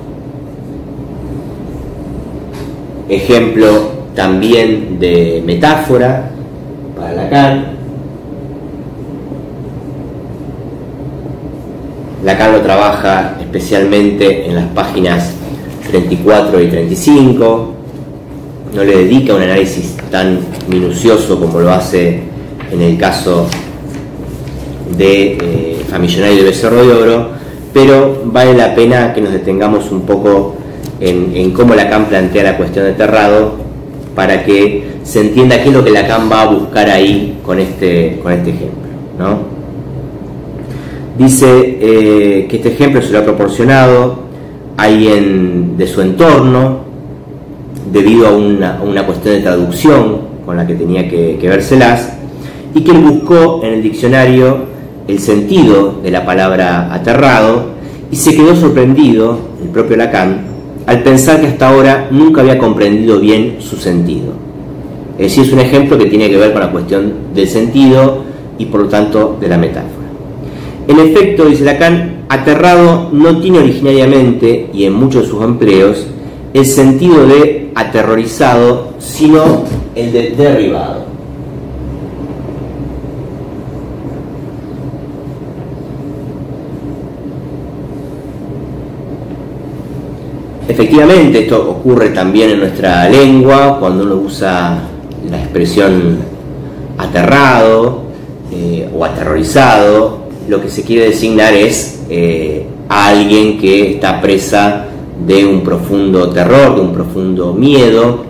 ejemplo 3.09 3.96
también 4.17 4.99
de 4.99 5.43
metáfora 5.45 6.31
para 6.97 7.13
Lacan, 7.13 7.67
Lacan 12.25 12.53
lo 12.53 12.61
trabaja 12.63 13.37
especialmente 13.39 14.47
en 14.47 14.57
las 14.57 14.65
páginas 14.69 15.35
34 15.91 16.63
y 16.63 16.69
35, 16.69 17.75
no 18.75 18.85
le 18.85 18.97
dedica 18.97 19.35
un 19.35 19.43
análisis 19.43 19.97
tan 20.11 20.41
minucioso 20.67 21.39
como 21.39 21.61
lo 21.61 21.71
hace 21.71 22.23
en 22.73 22.81
el 22.81 22.97
caso 22.97 23.47
de 24.97 25.33
eh, 25.33 25.87
de 25.89 26.43
Becerro 26.43 26.87
de 26.87 26.95
Oro, 26.95 27.29
pero 27.73 28.23
vale 28.25 28.55
la 28.55 28.75
pena 28.75 29.13
que 29.13 29.21
nos 29.21 29.33
detengamos 29.33 29.93
un 29.93 30.01
poco 30.03 30.57
en, 31.01 31.37
en, 31.37 31.53
cómo 31.53 31.75
Lacan 31.75 32.07
plantea 32.07 32.43
la 32.43 32.57
cuestión 32.57 32.87
de 32.87 32.93
Terrado 32.93 33.66
para 34.17 34.43
que 34.43 34.97
se 35.05 35.21
entienda 35.21 35.63
qué 35.63 35.69
es 35.69 35.75
lo 35.75 35.85
que 35.85 35.91
Lacan 35.91 36.29
va 36.33 36.43
a 36.43 36.47
buscar 36.47 36.89
ahí 36.89 37.39
con 37.45 37.61
este, 37.61 38.19
con 38.23 38.33
este 38.33 38.51
ejemplo. 38.51 38.89
¿no? 39.19 39.39
Dice 41.19 41.47
eh, 41.81 42.47
que 42.49 42.57
este 42.57 42.71
ejemplo 42.71 43.03
se 43.03 43.13
lo 43.13 43.21
ha 43.21 43.25
proporcionado 43.25 44.21
a 44.77 44.85
alguien 44.85 45.77
de 45.77 45.87
su 45.87 46.01
entorno 46.01 46.81
debido 47.93 48.27
a 48.27 48.33
una, 48.33 49.07
cuestión 49.07 49.35
de 49.35 49.43
traducción 49.43 50.21
con 50.45 50.57
la 50.57 50.67
que 50.67 50.75
tenía 50.75 51.09
que, 51.09 51.37
que 51.39 51.49
vérselas 51.49 52.15
y 52.75 52.81
que 52.81 52.93
él 52.93 52.99
buscó 52.99 53.61
en 53.63 53.75
el 53.75 53.83
diccionario 53.83 54.65
el 55.09 55.19
sentido 55.19 56.01
de 56.03 56.11
la 56.11 56.25
palabra 56.25 56.93
aterrado 56.93 57.77
y 58.11 58.17
se 58.17 58.35
quedó 58.35 58.57
sorprendido, 58.57 59.39
el 59.63 59.69
propio 59.69 59.97
Lacan, 59.97 60.56
al 60.87 61.03
pensar 61.03 61.41
que 61.41 61.49
hasta 61.49 61.69
ahora 61.69 62.09
nunca 62.11 62.41
había 62.41 62.59
comprendido 62.59 63.19
bien 63.21 63.57
su 63.61 63.77
sentido. 63.77 64.33
Es 65.19 65.29
decir, 65.29 65.45
es 65.45 65.53
un 65.53 65.61
ejemplo 65.61 65.99
que 65.99 66.07
tiene 66.07 66.31
que 66.31 66.37
ver 66.37 66.53
con 66.53 66.61
la 66.61 66.71
cuestión 66.71 67.13
del 67.35 67.49
sentido 67.49 68.23
y 68.59 68.67
por 68.67 68.83
lo 68.83 68.89
tanto 68.89 69.37
de 69.41 69.49
la 69.49 69.59
metáfora. 69.59 70.07
En 70.89 71.01
efecto, 71.01 71.47
dice 71.47 71.65
Lacan, 71.65 72.27
aterrado 72.29 73.11
no 73.13 73.41
tiene 73.41 73.59
originariamente, 73.59 74.71
y 74.73 74.85
en 74.85 74.93
muchos 74.93 75.23
de 75.23 75.29
sus 75.29 75.43
empleos, 75.43 76.07
el 76.55 76.65
sentido 76.65 77.27
de 77.27 77.71
aterrorizado, 77.75 78.95
sino 78.99 79.65
el 79.95 80.13
de 80.13 80.31
derribado. 80.31 81.16
Efectivamente, 90.69 91.41
esto 91.41 91.71
ocurre 91.71 92.09
también 92.09 92.51
en 92.51 92.61
nuestra 92.61 93.09
lengua, 93.09 93.79
cuando 93.79 94.03
uno 94.03 94.17
usa 94.17 94.81
la 95.31 95.39
expresión 95.39 96.19
aterrado 96.99 98.03
eh, 98.53 98.89
o 98.93 99.05
aterrorizado, 99.05 100.27
lo 100.49 100.61
que 100.61 100.69
se 100.69 100.83
quiere 100.83 101.07
designar 101.07 101.55
es 101.55 102.01
eh, 102.11 102.67
a 102.89 103.09
alguien 103.09 103.59
que 103.59 103.93
está 103.93 104.21
presa 104.21 104.87
de 105.25 105.47
un 105.47 105.63
profundo 105.63 106.31
terror, 106.31 106.75
de 106.75 106.81
un 106.81 106.93
profundo 106.93 107.53
miedo, 107.53 108.25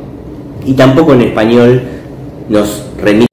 y 0.66 0.74
tampoco 0.74 1.14
en 1.14 1.22
español 1.22 1.82
nos 2.48 2.82
remite 2.98 3.28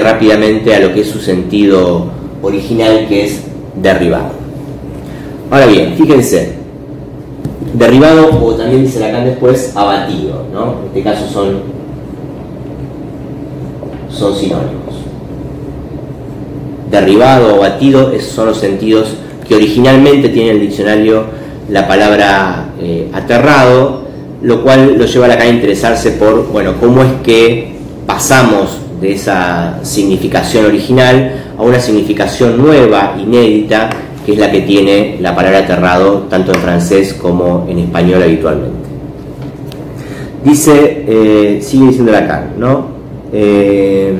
rápidamente 0.00 0.74
a 0.74 0.80
lo 0.80 0.94
que 0.94 1.00
es 1.00 1.08
su 1.08 1.18
sentido 1.18 2.06
original, 2.40 3.06
que 3.08 3.26
es 3.26 3.42
derribado. 3.76 4.32
Ahora 5.50 5.66
bien, 5.66 5.94
fíjense, 5.96 6.57
derribado 7.74 8.44
o 8.44 8.54
también 8.54 8.84
dice 8.84 9.00
Lacan 9.00 9.24
después 9.24 9.72
abatido, 9.76 10.44
¿no? 10.52 10.80
En 10.80 10.86
este 10.86 11.02
caso 11.02 11.26
son, 11.28 11.62
son 14.10 14.34
sinónimos 14.34 14.88
derribado 16.90 17.56
o 17.56 17.60
batido, 17.60 18.12
esos 18.12 18.32
son 18.32 18.46
los 18.46 18.58
sentidos 18.58 19.08
que 19.46 19.54
originalmente 19.54 20.28
tiene 20.28 20.50
el 20.50 20.60
diccionario 20.60 21.24
la 21.68 21.86
palabra 21.86 22.68
eh, 22.80 23.10
aterrado, 23.12 24.02
lo 24.42 24.62
cual 24.62 24.96
lo 24.96 25.04
lleva 25.04 25.26
a 25.26 25.28
la 25.28 25.34
a 25.34 25.48
interesarse 25.48 26.12
por, 26.12 26.46
bueno, 26.48 26.74
cómo 26.80 27.02
es 27.02 27.12
que 27.22 27.74
pasamos 28.06 28.78
de 29.00 29.12
esa 29.12 29.78
significación 29.82 30.66
original 30.66 31.44
a 31.56 31.62
una 31.62 31.78
significación 31.78 32.56
nueva, 32.56 33.16
inédita, 33.18 33.90
que 34.28 34.34
es 34.34 34.40
la 34.40 34.50
que 34.50 34.60
tiene 34.60 35.16
la 35.20 35.34
palabra 35.34 35.60
aterrado 35.60 36.26
tanto 36.28 36.52
en 36.52 36.60
francés 36.60 37.14
como 37.14 37.64
en 37.66 37.78
español 37.78 38.22
habitualmente. 38.22 38.86
Dice, 40.44 41.04
eh, 41.08 41.60
sigue 41.62 41.86
diciendo 41.86 42.12
Lacan, 42.12 42.50
¿no? 42.58 42.88
Eh, 43.32 44.12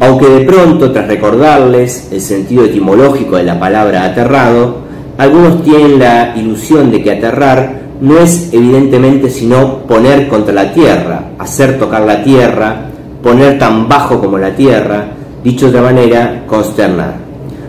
Aunque 0.00 0.28
de 0.28 0.40
pronto, 0.40 0.90
tras 0.90 1.06
recordarles 1.06 2.08
el 2.10 2.20
sentido 2.20 2.64
etimológico 2.64 3.36
de 3.36 3.44
la 3.44 3.60
palabra 3.60 4.06
aterrado, 4.06 4.78
algunos 5.18 5.62
tienen 5.62 6.00
la 6.00 6.34
ilusión 6.36 6.90
de 6.90 7.00
que 7.00 7.12
aterrar 7.12 7.82
no 8.00 8.18
es 8.18 8.52
evidentemente 8.52 9.30
sino 9.30 9.84
poner 9.84 10.26
contra 10.26 10.52
la 10.52 10.72
tierra, 10.72 11.30
hacer 11.38 11.78
tocar 11.78 12.02
la 12.02 12.24
tierra, 12.24 12.89
poner 13.22 13.58
tan 13.58 13.88
bajo 13.88 14.20
como 14.20 14.38
la 14.38 14.54
tierra, 14.54 15.06
dicho 15.42 15.66
de 15.66 15.78
otra 15.78 15.92
manera, 15.92 16.44
consternar. 16.46 17.14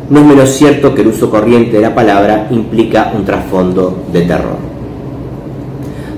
No 0.09 0.19
es 0.19 0.25
menos 0.25 0.49
cierto 0.49 0.93
que 0.93 1.01
el 1.01 1.07
uso 1.07 1.29
corriente 1.29 1.77
de 1.77 1.83
la 1.83 1.95
palabra 1.95 2.47
implica 2.51 3.11
un 3.15 3.23
trasfondo 3.23 4.03
de 4.11 4.21
terror. 4.21 4.57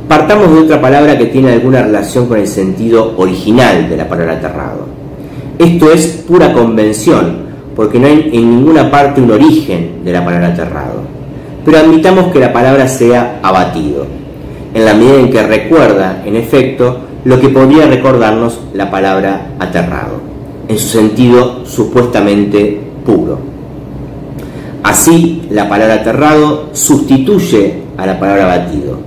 Partamos 0.07 0.53
de 0.53 0.61
otra 0.61 0.81
palabra 0.81 1.17
que 1.17 1.27
tiene 1.27 1.53
alguna 1.53 1.83
relación 1.83 2.27
con 2.27 2.37
el 2.37 2.47
sentido 2.47 3.13
original 3.17 3.89
de 3.89 3.97
la 3.97 4.07
palabra 4.07 4.33
aterrado 4.33 5.03
esto 5.59 5.91
es 5.91 6.07
pura 6.27 6.51
convención, 6.51 7.43
porque 7.75 7.99
no 7.99 8.07
hay 8.07 8.31
en 8.33 8.49
ninguna 8.49 8.89
parte 8.89 9.21
un 9.21 9.31
origen 9.31 10.03
de 10.03 10.11
la 10.11 10.25
palabra 10.25 10.47
aterrado. 10.47 11.03
Pero 11.63 11.77
admitamos 11.77 12.33
que 12.33 12.39
la 12.39 12.51
palabra 12.51 12.87
sea 12.87 13.39
abatido, 13.41 14.05
en 14.73 14.83
la 14.83 14.93
medida 14.95 15.19
en 15.19 15.29
que 15.29 15.43
recuerda, 15.43 16.23
en 16.25 16.35
efecto, 16.35 16.97
lo 17.25 17.39
que 17.39 17.49
podría 17.49 17.87
recordarnos 17.87 18.59
la 18.73 18.91
palabra 18.91 19.55
aterrado. 19.59 20.33
en 20.65 20.79
su 20.79 20.87
sentido 20.87 21.65
supuestamente 21.65 22.79
puro. 23.05 23.37
Así, 24.81 25.43
la 25.49 25.67
palabra 25.67 25.95
aterrado 25.95 26.69
sustituye 26.71 27.83
a 27.97 28.05
la 28.05 28.17
palabra 28.17 28.45
abatido. 28.45 28.97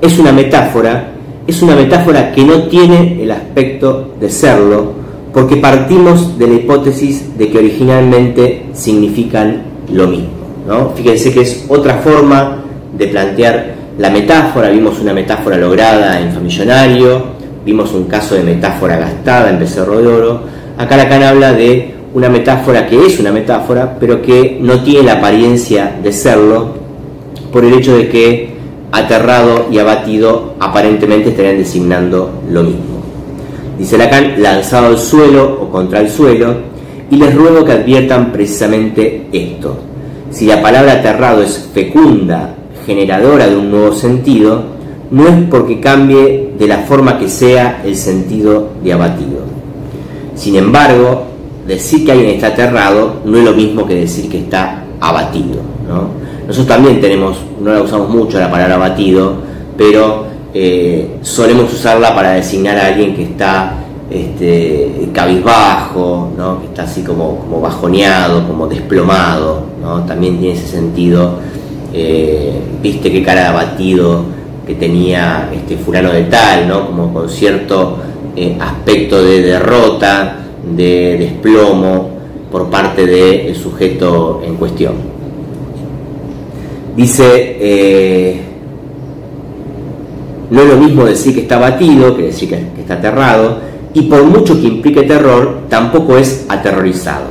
Es 0.00 0.18
una 0.18 0.32
metáfora, 0.32 1.12
es 1.46 1.60
una 1.60 1.76
metáfora 1.76 2.32
que 2.32 2.44
no 2.44 2.64
tiene 2.64 3.22
el 3.22 3.30
aspecto 3.30 4.14
de 4.18 4.30
serlo, 4.30 4.92
porque 5.34 5.56
partimos 5.56 6.38
de 6.38 6.46
la 6.46 6.54
hipótesis 6.54 7.36
de 7.36 7.50
que 7.50 7.58
originalmente 7.58 8.66
significan 8.72 9.62
lo 9.92 10.06
mismo. 10.06 10.28
¿no? 10.66 10.90
Fíjense 10.90 11.32
que 11.32 11.42
es 11.42 11.66
otra 11.68 11.98
forma 11.98 12.62
de 12.96 13.08
plantear 13.08 13.74
la 13.98 14.10
metáfora, 14.10 14.70
vimos 14.70 15.00
una 15.00 15.12
metáfora 15.12 15.56
lograda 15.56 16.20
en 16.20 16.32
Famillonario, 16.32 17.33
vimos 17.64 17.92
un 17.92 18.04
caso 18.04 18.34
de 18.34 18.42
metáfora 18.42 18.96
gastada 18.96 19.50
en 19.50 19.58
Becerro 19.58 20.00
de 20.00 20.08
Oro, 20.08 20.40
acá 20.76 20.96
Lacan 20.96 21.22
habla 21.22 21.52
de 21.52 21.94
una 22.14 22.28
metáfora 22.28 22.86
que 22.86 23.06
es 23.06 23.18
una 23.18 23.32
metáfora, 23.32 23.96
pero 23.98 24.22
que 24.22 24.58
no 24.60 24.80
tiene 24.82 25.04
la 25.04 25.14
apariencia 25.14 25.96
de 26.02 26.12
serlo, 26.12 26.74
por 27.52 27.64
el 27.64 27.74
hecho 27.74 27.96
de 27.96 28.08
que 28.08 28.54
aterrado 28.92 29.66
y 29.70 29.78
abatido 29.78 30.54
aparentemente 30.60 31.30
estarían 31.30 31.58
designando 31.58 32.42
lo 32.48 32.62
mismo. 32.62 33.02
Dice 33.78 33.98
Lacan, 33.98 34.40
lanzado 34.40 34.86
al 34.86 34.98
suelo 34.98 35.58
o 35.60 35.70
contra 35.70 36.00
el 36.00 36.08
suelo, 36.08 36.54
y 37.10 37.16
les 37.16 37.34
ruego 37.34 37.64
que 37.64 37.72
adviertan 37.72 38.32
precisamente 38.32 39.26
esto. 39.32 39.76
Si 40.30 40.46
la 40.46 40.62
palabra 40.62 40.94
aterrado 40.94 41.42
es 41.42 41.68
fecunda, 41.72 42.54
generadora 42.86 43.46
de 43.46 43.56
un 43.56 43.70
nuevo 43.70 43.92
sentido, 43.92 44.62
no 45.10 45.28
es 45.28 45.34
porque 45.50 45.80
cambie 45.80 46.43
de 46.58 46.66
la 46.66 46.78
forma 46.78 47.18
que 47.18 47.28
sea 47.28 47.82
el 47.84 47.96
sentido 47.96 48.70
de 48.82 48.92
abatido. 48.92 49.40
Sin 50.34 50.56
embargo, 50.56 51.24
decir 51.66 52.04
que 52.04 52.12
alguien 52.12 52.30
está 52.30 52.48
aterrado 52.48 53.20
no 53.24 53.38
es 53.38 53.44
lo 53.44 53.52
mismo 53.52 53.86
que 53.86 53.94
decir 53.94 54.28
que 54.28 54.38
está 54.38 54.84
abatido. 55.00 55.60
Nosotros 56.46 56.66
también 56.66 57.00
tenemos, 57.00 57.38
no 57.60 57.72
la 57.72 57.82
usamos 57.82 58.08
mucho 58.08 58.38
la 58.38 58.50
palabra 58.50 58.74
abatido, 58.74 59.36
pero 59.76 60.26
eh, 60.52 61.18
solemos 61.22 61.72
usarla 61.72 62.14
para 62.14 62.32
designar 62.32 62.76
a 62.76 62.86
alguien 62.88 63.14
que 63.14 63.22
está 63.24 63.74
este, 64.10 65.08
cabizbajo, 65.12 66.30
que 66.60 66.66
está 66.66 66.82
así 66.82 67.02
como, 67.02 67.38
como 67.38 67.60
bajoneado, 67.60 68.46
como 68.46 68.66
desplomado, 68.66 69.64
también 70.06 70.38
tiene 70.38 70.54
ese 70.54 70.68
sentido. 70.68 71.38
Eh, 71.92 72.60
viste 72.82 73.10
qué 73.10 73.22
cara 73.22 73.42
de 73.42 73.46
abatido 73.46 74.33
que 74.66 74.74
tenía 74.74 75.50
este 75.54 75.76
fulano 75.76 76.10
de 76.10 76.24
tal, 76.24 76.68
¿no? 76.68 76.86
como 76.86 77.12
con 77.12 77.28
cierto 77.28 77.98
eh, 78.36 78.56
aspecto 78.60 79.22
de 79.22 79.42
derrota, 79.42 80.38
de 80.74 81.16
desplomo 81.18 82.10
por 82.50 82.70
parte 82.70 83.06
del 83.06 83.54
sujeto 83.54 84.42
en 84.44 84.56
cuestión. 84.56 84.94
Dice, 86.96 87.56
eh, 87.60 88.40
no 90.50 90.62
es 90.62 90.68
lo 90.68 90.76
mismo 90.76 91.04
decir 91.04 91.34
que 91.34 91.40
está 91.40 91.56
abatido 91.56 92.16
que 92.16 92.22
decir 92.24 92.48
que, 92.48 92.80
está 92.80 92.94
aterrado, 92.94 93.58
y 93.92 94.02
por 94.02 94.24
mucho 94.24 94.60
que 94.60 94.68
implique 94.68 95.02
terror, 95.02 95.62
tampoco 95.68 96.16
es 96.16 96.46
aterrorizado. 96.48 97.26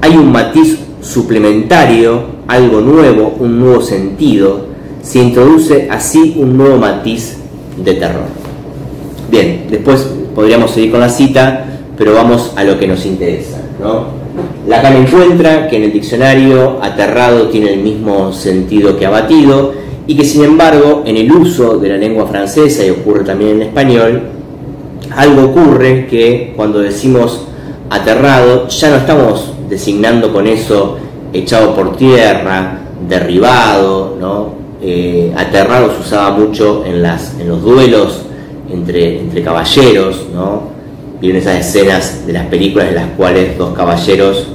Hay 0.00 0.16
un 0.16 0.30
matiz 0.30 0.78
suplementario, 1.00 2.22
algo 2.46 2.80
nuevo, 2.80 3.34
un 3.38 3.60
nuevo 3.60 3.80
sentido, 3.80 4.73
se 5.04 5.18
introduce 5.18 5.86
así 5.90 6.34
un 6.38 6.56
nuevo 6.56 6.78
matiz 6.78 7.36
de 7.76 7.94
terror. 7.94 8.24
Bien, 9.30 9.66
después 9.70 10.08
podríamos 10.34 10.70
seguir 10.70 10.90
con 10.90 11.00
la 11.00 11.10
cita, 11.10 11.66
pero 11.96 12.14
vamos 12.14 12.52
a 12.56 12.64
lo 12.64 12.78
que 12.78 12.88
nos 12.88 13.04
interesa. 13.04 13.60
¿no? 13.80 14.06
Lacan 14.66 14.96
encuentra 14.96 15.68
que 15.68 15.76
en 15.76 15.82
el 15.84 15.92
diccionario 15.92 16.82
aterrado 16.82 17.48
tiene 17.48 17.74
el 17.74 17.80
mismo 17.80 18.32
sentido 18.32 18.96
que 18.96 19.04
abatido 19.04 19.74
y 20.06 20.16
que 20.16 20.24
sin 20.24 20.42
embargo 20.42 21.02
en 21.04 21.18
el 21.18 21.30
uso 21.30 21.78
de 21.78 21.90
la 21.90 21.96
lengua 21.96 22.26
francesa 22.26 22.84
y 22.84 22.90
ocurre 22.90 23.24
también 23.24 23.56
en 23.56 23.62
español, 23.62 24.22
algo 25.14 25.44
ocurre 25.44 26.06
que 26.06 26.54
cuando 26.56 26.78
decimos 26.78 27.46
aterrado 27.90 28.68
ya 28.68 28.90
no 28.90 28.96
estamos 28.96 29.52
designando 29.68 30.32
con 30.32 30.46
eso 30.46 30.96
echado 31.32 31.74
por 31.74 31.96
tierra, 31.96 32.80
derribado, 33.06 34.16
¿no? 34.18 34.63
Eh, 34.86 35.32
aterrado 35.34 35.90
se 35.94 36.00
usaba 36.00 36.36
mucho 36.36 36.84
en, 36.84 37.02
los 37.02 37.62
duelos 37.62 38.20
entre, 38.70 39.42
caballeros, 39.42 40.26
¿no? 40.34 40.74
Vieron 41.22 41.40
esas 41.40 41.66
escenas 41.66 42.26
de 42.26 42.34
las 42.34 42.46
películas 42.48 42.88
en 42.88 42.96
las 42.96 43.06
cuales 43.16 43.56
dos 43.56 43.74
caballeros 43.74 44.46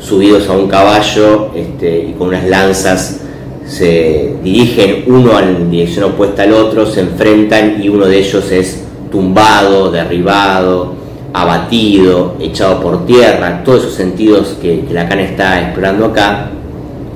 subidos 0.00 0.48
a 0.48 0.52
un 0.54 0.66
caballo 0.66 1.50
este, 1.54 2.08
y 2.08 2.14
con 2.18 2.28
unas 2.28 2.48
lanzas 2.48 3.20
se 3.68 4.34
dirigen 4.42 5.04
uno 5.06 5.38
en 5.38 5.70
dirección 5.70 6.06
opuesta 6.06 6.42
al 6.42 6.54
otro, 6.54 6.84
se 6.84 7.02
enfrentan 7.02 7.80
y 7.80 7.88
uno 7.88 8.06
de 8.06 8.18
ellos 8.18 8.50
es 8.50 8.82
tumbado, 9.12 9.92
derribado, 9.92 10.94
abatido, 11.32 12.34
echado 12.40 12.80
por 12.80 13.06
tierra, 13.06 13.62
todos 13.62 13.82
esos 13.82 13.94
sentidos 13.94 14.56
que, 14.60 14.82
la 14.90 15.04
Lacan 15.04 15.20
está 15.20 15.60
explorando 15.60 16.06
acá, 16.06 16.50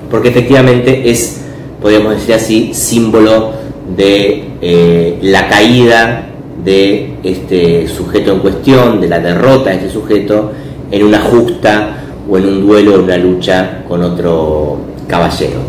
porque 0.09 0.29
efectivamente 0.29 1.11
es, 1.11 1.42
podríamos 1.83 2.15
decir 2.15 2.35
así, 2.35 2.75
símbolo 2.75 3.53
de 3.97 4.45
eh, 4.63 5.19
la 5.23 5.49
caída 5.49 6.29
de 6.65 7.17
este 7.25 7.89
sujeto 7.89 8.33
en 8.33 8.39
cuestión, 8.39 9.01
de 9.01 9.09
la 9.09 9.19
derrota 9.19 9.71
de 9.71 9.77
ese 9.77 9.91
sujeto 9.91 10.53
en 10.91 11.03
una 11.03 11.21
justa 11.21 11.97
o 12.31 12.39
en 12.39 12.47
un 12.47 12.67
duelo, 12.67 12.95
en 12.95 13.01
una 13.03 13.17
lucha 13.17 13.83
con 13.89 14.03
otro 14.03 14.79
caballero. 15.09 15.61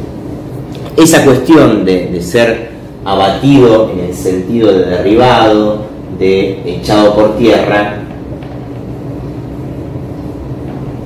Esa 0.95 1.25
cuestión 1.25 1.83
de, 1.83 2.07
de 2.07 2.21
ser 2.21 2.69
abatido 3.03 3.91
en 3.91 4.05
el 4.05 4.13
sentido 4.13 4.71
de 4.71 4.85
derribado, 4.85 5.81
de 6.19 6.61
echado 6.65 7.15
por 7.15 7.37
tierra, 7.37 7.97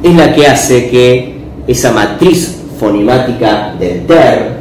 es 0.04 0.16
la 0.16 0.34
que 0.34 0.48
hace 0.48 0.90
que 0.90 1.38
esa 1.68 1.92
matriz 1.92 2.62
fonimática 2.80 3.74
del 3.80 4.06
ter, 4.06 4.57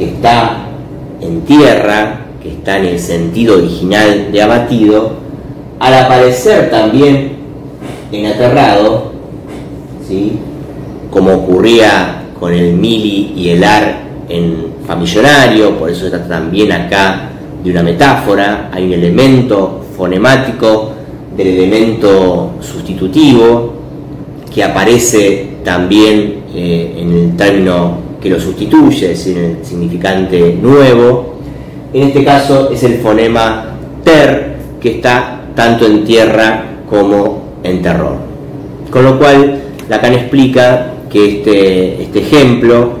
que 0.00 0.06
está 0.06 0.64
en 1.20 1.42
tierra, 1.42 2.20
que 2.42 2.48
está 2.52 2.78
en 2.78 2.86
el 2.86 2.98
sentido 2.98 3.58
original 3.58 4.32
de 4.32 4.42
abatido, 4.42 5.12
al 5.78 5.92
aparecer 5.92 6.70
también 6.70 7.32
en 8.10 8.24
aterrado, 8.24 9.12
¿sí? 10.08 10.38
como 11.10 11.34
ocurría 11.34 12.22
con 12.40 12.54
el 12.54 12.72
mili 12.72 13.34
y 13.36 13.50
el 13.50 13.62
ar 13.62 14.00
en 14.30 14.72
famillonario, 14.86 15.78
por 15.78 15.90
eso 15.90 16.06
está 16.06 16.26
también 16.26 16.72
acá 16.72 17.28
de 17.62 17.70
una 17.70 17.82
metáfora, 17.82 18.70
hay 18.72 18.86
un 18.86 18.94
elemento 18.94 19.84
fonemático 19.98 20.92
del 21.36 21.46
elemento 21.46 22.52
sustitutivo 22.62 23.74
que 24.50 24.64
aparece 24.64 25.56
también 25.62 26.44
eh, 26.54 26.94
en 26.96 27.12
el 27.12 27.36
término 27.36 28.09
que 28.20 28.30
lo 28.30 28.38
sustituye, 28.38 29.12
es 29.12 29.26
el 29.26 29.58
significante 29.62 30.56
nuevo. 30.60 31.36
En 31.92 32.08
este 32.08 32.24
caso 32.24 32.70
es 32.70 32.82
el 32.82 32.98
fonema 32.98 33.76
ter, 34.04 34.56
que 34.80 34.96
está 34.96 35.40
tanto 35.54 35.86
en 35.86 36.04
tierra 36.04 36.64
como 36.88 37.42
en 37.62 37.82
terror. 37.82 38.16
Con 38.90 39.04
lo 39.04 39.18
cual, 39.18 39.60
Lacan 39.88 40.14
explica 40.14 40.92
que 41.10 41.38
este, 41.38 42.02
este 42.02 42.20
ejemplo 42.20 42.92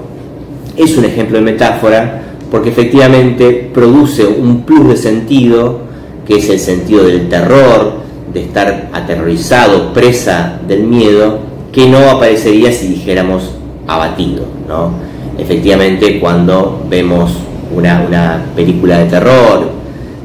es 0.76 0.96
un 0.96 1.04
ejemplo 1.04 1.38
de 1.38 1.44
metáfora 1.44 2.22
porque 2.50 2.70
efectivamente 2.70 3.70
produce 3.72 4.26
un 4.26 4.62
plus 4.62 4.88
de 4.88 4.96
sentido, 4.96 5.80
que 6.26 6.36
es 6.38 6.48
el 6.48 6.58
sentido 6.58 7.04
del 7.04 7.28
terror, 7.28 8.00
de 8.32 8.42
estar 8.42 8.90
aterrorizado, 8.92 9.92
presa 9.92 10.58
del 10.66 10.84
miedo, 10.84 11.38
que 11.72 11.88
no 11.88 11.98
aparecería 12.10 12.72
si 12.72 12.88
dijéramos 12.88 13.52
abatido. 13.86 14.44
¿no? 14.68 14.92
Efectivamente, 15.38 16.18
cuando 16.20 16.82
vemos 16.88 17.32
una, 17.74 18.44
película 18.54 18.98
de 18.98 19.04
terror, 19.06 19.70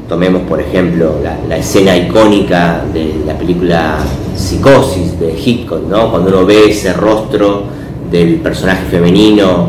tomemos 0.08 0.42
por 0.42 0.60
ejemplo 0.60 1.16
la, 1.48 1.56
escena 1.56 1.96
icónica 1.96 2.84
de 2.92 3.14
la 3.26 3.36
película 3.36 3.98
Psicosis 4.36 5.18
de 5.18 5.32
Hitchcock, 5.32 5.88
¿no? 5.88 6.10
cuando 6.10 6.30
uno 6.30 6.46
ve 6.46 6.70
ese 6.70 6.92
rostro 6.92 7.64
del 8.10 8.36
personaje 8.36 8.84
femenino 8.90 9.68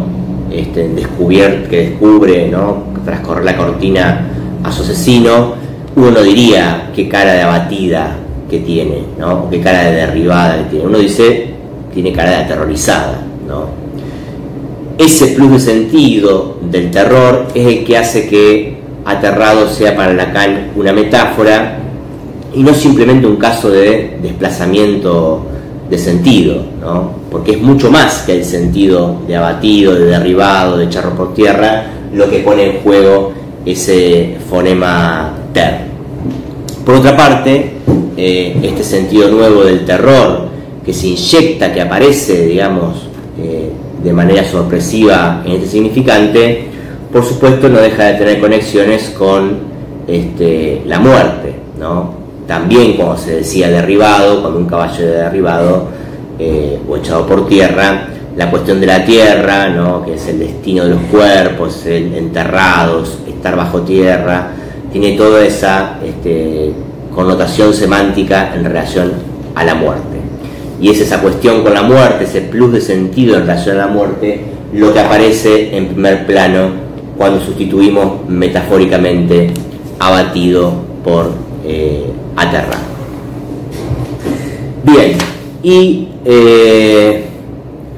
este, 0.52 0.90
descubierto, 0.90 1.70
que 1.70 1.90
descubre 1.90 2.50
¿no? 2.50 2.84
tras 3.06 3.22
correr 3.22 3.46
la 3.46 3.58
cortina 3.58 4.28
a 4.64 4.72
su 4.72 4.84
asesino, 4.84 5.54
uno 5.96 6.12
no 6.12 6.22
diría 6.22 6.92
qué 6.96 7.08
cara 7.08 7.34
de 7.34 7.42
abatida 7.42 8.18
que 8.50 8.60
tiene, 8.60 9.04
¿no? 9.18 9.50
qué 9.50 9.62
cara 9.62 9.84
de 9.84 9.92
derribada 9.94 10.58
que 10.58 10.64
tiene. 10.66 10.86
Uno 10.86 11.00
dice, 11.00 11.48
tiene 11.94 12.12
cara 12.12 12.32
de 12.32 12.36
aterrorizada, 12.38 13.22
¿no? 13.48 13.87
Ese 14.98 15.28
plus 15.28 15.52
de 15.52 15.60
sentido 15.60 16.58
del 16.62 16.90
terror 16.90 17.48
es 17.54 17.68
el 17.68 17.84
que 17.84 17.98
hace 17.98 18.28
que 18.28 18.78
aterrado 19.06 19.70
sea 19.70 19.96
para 19.96 20.14
Lacan 20.14 20.72
una 20.76 20.92
metáfora 20.92 21.78
y 22.54 22.64
no 22.64 22.74
simplemente 22.74 23.28
un 23.28 23.36
caso 23.36 23.70
de 23.70 24.18
desplazamiento 24.22 25.46
de 25.90 25.98
sentido, 25.98 26.64
¿no? 26.82 27.12
porque 27.32 27.52
es 27.52 27.62
mucho 27.62 27.92
más 27.92 28.24
que 28.24 28.38
el 28.38 28.44
sentido 28.44 29.22
de 29.28 29.36
abatido, 29.36 29.94
de 29.94 30.06
derribado, 30.06 30.78
de 30.78 30.86
echarlo 30.86 31.16
por 31.16 31.34
tierra, 31.34 31.86
lo 32.14 32.30
que 32.30 32.40
pone 32.40 32.66
en 32.66 32.78
juego 32.80 33.34
ese 33.66 34.38
fonema 34.50 35.34
ter. 35.54 35.82
Por 36.84 36.96
otra 36.96 37.16
parte, 37.16 37.74
eh, 38.18 38.58
este 38.64 38.84
sentido 38.84 39.30
nuevo 39.30 39.64
del 39.64 39.86
terror 39.86 40.48
que 40.84 40.94
se 40.94 41.08
inyecta, 41.08 41.72
que 41.72 41.82
aparece, 41.82 42.48
digamos, 42.48 43.08
eh, 43.40 43.70
de 44.04 44.14
manera 44.14 44.44
sorpresiva 44.44 45.42
en 45.46 45.54
este 45.54 45.68
significante, 45.68 46.68
por 47.12 47.24
supuesto 47.24 47.70
no 47.70 47.80
deja 47.80 48.06
de 48.06 48.14
tener 48.16 48.40
conexiones 48.40 49.10
con 49.18 49.60
este, 50.08 50.82
la 50.86 51.00
muerte, 51.00 51.56
¿no? 51.80 52.16
También, 52.48 52.96
como 52.96 53.18
se 53.18 53.38
decía, 53.38 53.70
derribado, 53.70 54.42
cuando 54.42 54.60
un 54.60 54.68
caballo 54.68 55.06
de 55.06 55.12
derribado 55.12 55.88
eh, 56.40 56.80
o 56.88 56.96
echado 56.96 57.26
por 57.28 57.48
tierra, 57.48 58.08
la 58.38 58.50
cuestión 58.52 58.80
de 58.80 58.86
la 58.86 59.04
tierra, 59.04 60.04
que 60.06 60.14
es 60.14 60.28
el 60.28 60.40
destino 60.40 60.84
de 60.84 60.92
los 60.92 61.02
cuerpos, 61.12 61.86
enterrados, 61.86 63.18
estar 63.28 63.56
bajo 63.56 63.82
tierra, 63.82 64.52
tiene 64.92 65.18
toda 65.18 65.44
esa 65.44 65.98
este, 66.06 66.72
connotación 67.14 67.74
semántica 67.74 68.54
en 68.56 68.64
relación 68.64 69.12
a 69.56 69.64
la 69.64 69.74
muerte. 69.74 70.17
Y 70.80 70.90
es 70.90 71.02
esa 71.02 71.22
cuestión 71.22 71.64
con 71.64 71.74
la 71.74 71.82
muerte, 71.82 72.26
ese 72.26 72.42
plus 72.42 72.72
de 72.74 72.82
sentido 72.82 73.36
en 73.36 73.42
relación 73.42 73.78
a 73.78 73.86
la 73.86 73.88
muerte, 73.88 74.42
lo 74.74 74.94
que 74.94 75.00
aparece 75.00 75.76
en 75.76 75.88
primer 75.88 76.26
plano 76.26 76.70
cuando 77.18 77.42
sustituimos 77.42 78.28
metafóricamente 78.28 79.52
abatido 80.00 80.74
por 81.04 81.32
eh, 81.66 82.06
aterrado. 82.36 82.86
Bien, 84.84 85.18
y 85.64 86.08
eh, 86.24 87.24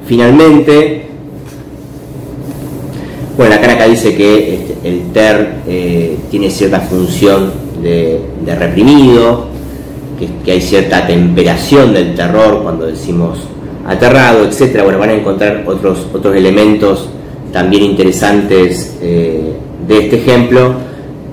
finalmente, 0.06 1.06
bueno, 3.36 3.54
la 3.54 3.72
acá 3.72 3.86
dice 3.86 4.16
que 4.16 4.54
este, 4.54 4.88
el 4.88 5.12
TER 5.12 5.54
eh, 5.68 6.16
tiene 6.30 6.50
cierta 6.50 6.80
función 6.80 7.52
de, 7.80 8.20
reprimido, 8.58 9.49
que, 10.44 10.52
hay 10.52 10.60
cierta 10.60 11.06
temperación 11.06 11.92
del 11.94 12.14
terror 12.14 12.62
cuando 12.62 12.86
decimos 12.86 13.38
aterrado, 13.86 14.44
etc. 14.44 14.82
Bueno, 14.84 14.98
van 14.98 15.10
a 15.10 15.14
encontrar 15.14 15.64
otros, 15.66 16.06
otros 16.12 16.36
elementos 16.36 17.08
también 17.52 17.82
interesantes 17.82 19.00
de 19.00 19.56
este 19.88 20.16
ejemplo 20.16 20.74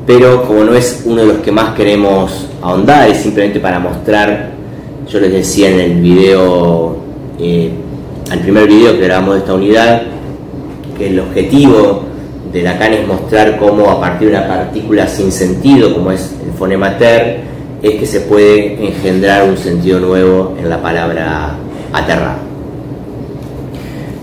pero 0.07 0.43
como 0.47 0.63
no 0.63 0.73
es 0.73 1.03
uno 1.05 1.21
de 1.21 1.27
los 1.27 1.37
que 1.39 1.51
más 1.51 1.75
queremos 1.75 2.47
ahondar, 2.61 3.09
es 3.09 3.17
simplemente 3.17 3.59
para 3.59 3.77
mostrar, 3.77 4.51
yo 5.05 5.19
les 5.19 5.33
decía 5.33 5.69
en 5.69 5.79
el 5.81 6.01
video, 6.01 6.95
eh, 7.37 7.71
al 8.31 8.39
primer 8.39 8.67
video 8.67 8.93
que 8.93 9.03
grabamos 9.03 9.35
de 9.35 9.39
esta 9.41 9.53
unidad, 9.53 10.01
que 10.97 11.07
el 11.07 11.19
objetivo 11.19 12.03
de 12.53 12.63
Lacan 12.63 12.93
es 12.93 13.05
mostrar 13.05 13.57
cómo 13.59 13.89
a 13.91 13.99
partir 13.99 14.29
de 14.29 14.37
una 14.37 14.47
partícula 14.47 15.07
sin 15.07 15.29
sentido, 15.29 15.93
como 15.93 16.13
es 16.13 16.33
el 16.41 16.57
fonema 16.57 16.97
ter, 16.97 17.41
es 17.81 17.95
que 17.95 18.05
se 18.05 18.21
puede 18.21 18.85
engendrar 18.85 19.47
un 19.47 19.57
sentido 19.57 19.99
nuevo 19.99 20.55
en 20.59 20.69
la 20.69 20.81
palabra 20.81 21.55
aterrado. 21.93 22.39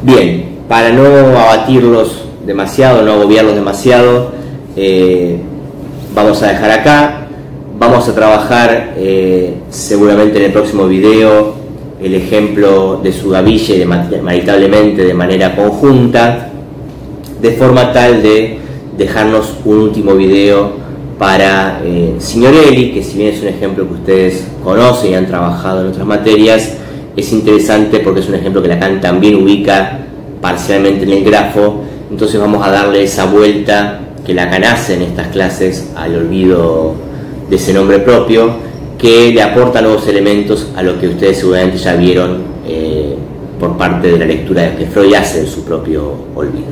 Bien, 0.03 0.59
para 0.69 0.91
no 0.91 1.05
abatirlos 1.39 2.25
demasiado, 2.45 3.03
no 3.03 3.13
agobiarlos 3.13 3.55
demasiado, 3.55 4.33
eh, 4.77 5.39
vamos 6.15 6.43
a 6.43 6.49
dejar 6.49 6.71
acá. 6.71 7.21
Vamos 7.77 8.09
a 8.09 8.15
trabajar 8.15 8.95
eh, 8.97 9.55
seguramente 9.69 10.39
en 10.39 10.45
el 10.45 10.53
próximo 10.53 10.87
video 10.87 11.55
el 12.01 12.15
ejemplo 12.15 13.01
de 13.03 13.13
su 13.13 13.31
gaville 13.31 13.85
maritablemente 13.87 15.05
de 15.05 15.15
manera 15.15 15.57
conjunta, 15.57 16.51
de 17.41 17.53
forma 17.53 17.93
tal 17.93 18.23
de 18.23 18.59
dejarnos 18.97 19.55
un 19.65 19.79
último 19.79 20.15
video 20.15 20.84
para 21.19 21.81
eh, 21.85 22.17
Signorelli, 22.19 22.93
que 22.93 23.03
si 23.03 23.19
bien 23.19 23.35
es 23.35 23.43
un 23.43 23.49
ejemplo 23.49 23.87
que 23.87 23.95
ustedes 23.95 24.45
conocen 24.63 25.13
y 25.13 25.15
han 25.15 25.27
trabajado 25.27 25.83
en 25.83 25.89
otras 25.89 26.07
materias, 26.07 26.73
es 27.17 27.33
interesante 27.33 28.01
porque 28.01 28.21
es 28.21 28.29
un 28.29 28.35
ejemplo 28.35 28.61
que 28.61 28.69
Lacan 28.69 29.01
también 29.01 29.37
ubica 29.37 30.01
parcialmente 30.41 31.05
en 31.05 31.13
el 31.13 31.25
grafo, 31.25 31.83
entonces 32.11 32.41
vamos 32.41 32.67
a 32.67 32.71
darle 32.71 33.05
esa 33.05 33.27
vuelta 33.27 34.01
que 34.27 34.35
la 34.35 34.51
canace 34.51 34.95
en 34.95 35.03
estas 35.03 35.29
clases 35.29 35.91
al 35.97 36.17
olvido 36.17 36.95
de 37.49 37.57
ese 37.57 37.73
nombre 37.73 37.99
propio, 38.01 38.51
que 38.99 39.33
le 39.33 39.43
aporta 39.43 39.81
nuevos 39.81 40.07
elementos 40.09 40.69
a 40.77 40.83
lo 40.83 40.99
que 40.99 41.09
ustedes 41.09 41.39
seguramente 41.39 41.79
ya 41.79 41.95
vieron 41.95 42.43
eh, 42.67 43.15
por 43.61 43.77
parte 43.77 44.11
de 44.13 44.19
la 44.19 44.25
lectura 44.25 44.77
que 44.77 44.87
Freud 44.87 45.15
hace 45.15 45.41
en 45.41 45.47
su 45.47 45.65
propio 45.65 46.13
olvido. 46.35 46.67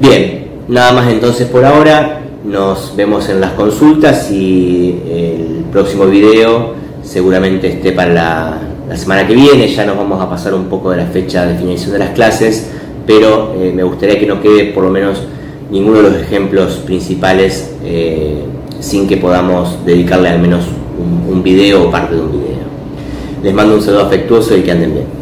Bien, 0.00 0.48
nada 0.68 0.92
más 0.92 1.10
entonces 1.10 1.46
por 1.46 1.64
ahora, 1.64 2.20
nos 2.44 2.96
vemos 2.96 3.28
en 3.28 3.40
las 3.40 3.52
consultas 3.52 4.30
y 4.30 5.00
el 5.08 5.64
próximo 5.70 6.06
video 6.06 6.74
seguramente 7.02 7.68
esté 7.68 7.92
para 7.92 8.60
la, 8.88 8.96
semana 8.96 9.26
que 9.26 9.34
viene, 9.34 9.68
ya 9.68 9.86
nos 9.86 9.96
vamos 9.96 10.20
a 10.20 10.28
pasar 10.28 10.52
un 10.52 10.64
poco 10.64 10.90
de 10.90 10.98
la 10.98 11.06
fecha 11.06 11.46
de 11.46 11.56
finalización 11.56 11.94
de 11.94 11.98
las 12.00 12.10
clases, 12.10 12.70
pero 13.06 13.54
eh, 13.56 13.72
me 13.74 13.82
gustaría 13.82 14.18
que 14.18 14.26
no 14.26 14.40
quede 14.42 14.66
por 14.66 14.84
lo 14.84 14.90
menos 14.90 15.22
ninguno 15.70 16.02
de 16.02 16.10
los 16.10 16.20
ejemplos 16.20 16.74
principales 16.84 17.72
eh, 17.84 18.42
sin 18.80 19.08
que 19.08 19.16
podamos 19.16 19.84
dedicarle 19.86 20.28
al 20.28 20.40
menos 20.40 20.64
un, 20.98 21.32
un 21.32 21.42
video 21.42 21.88
o 21.88 21.90
parte 21.90 22.14
de 22.14 22.20
un 22.20 22.32
video. 22.32 22.42
Les 23.42 23.54
mando 23.54 23.74
un 23.74 23.82
saludo 23.82 24.02
afectuoso 24.02 24.56
y 24.56 24.62
que 24.62 24.72
anden 24.72 24.92
bien. 24.92 25.21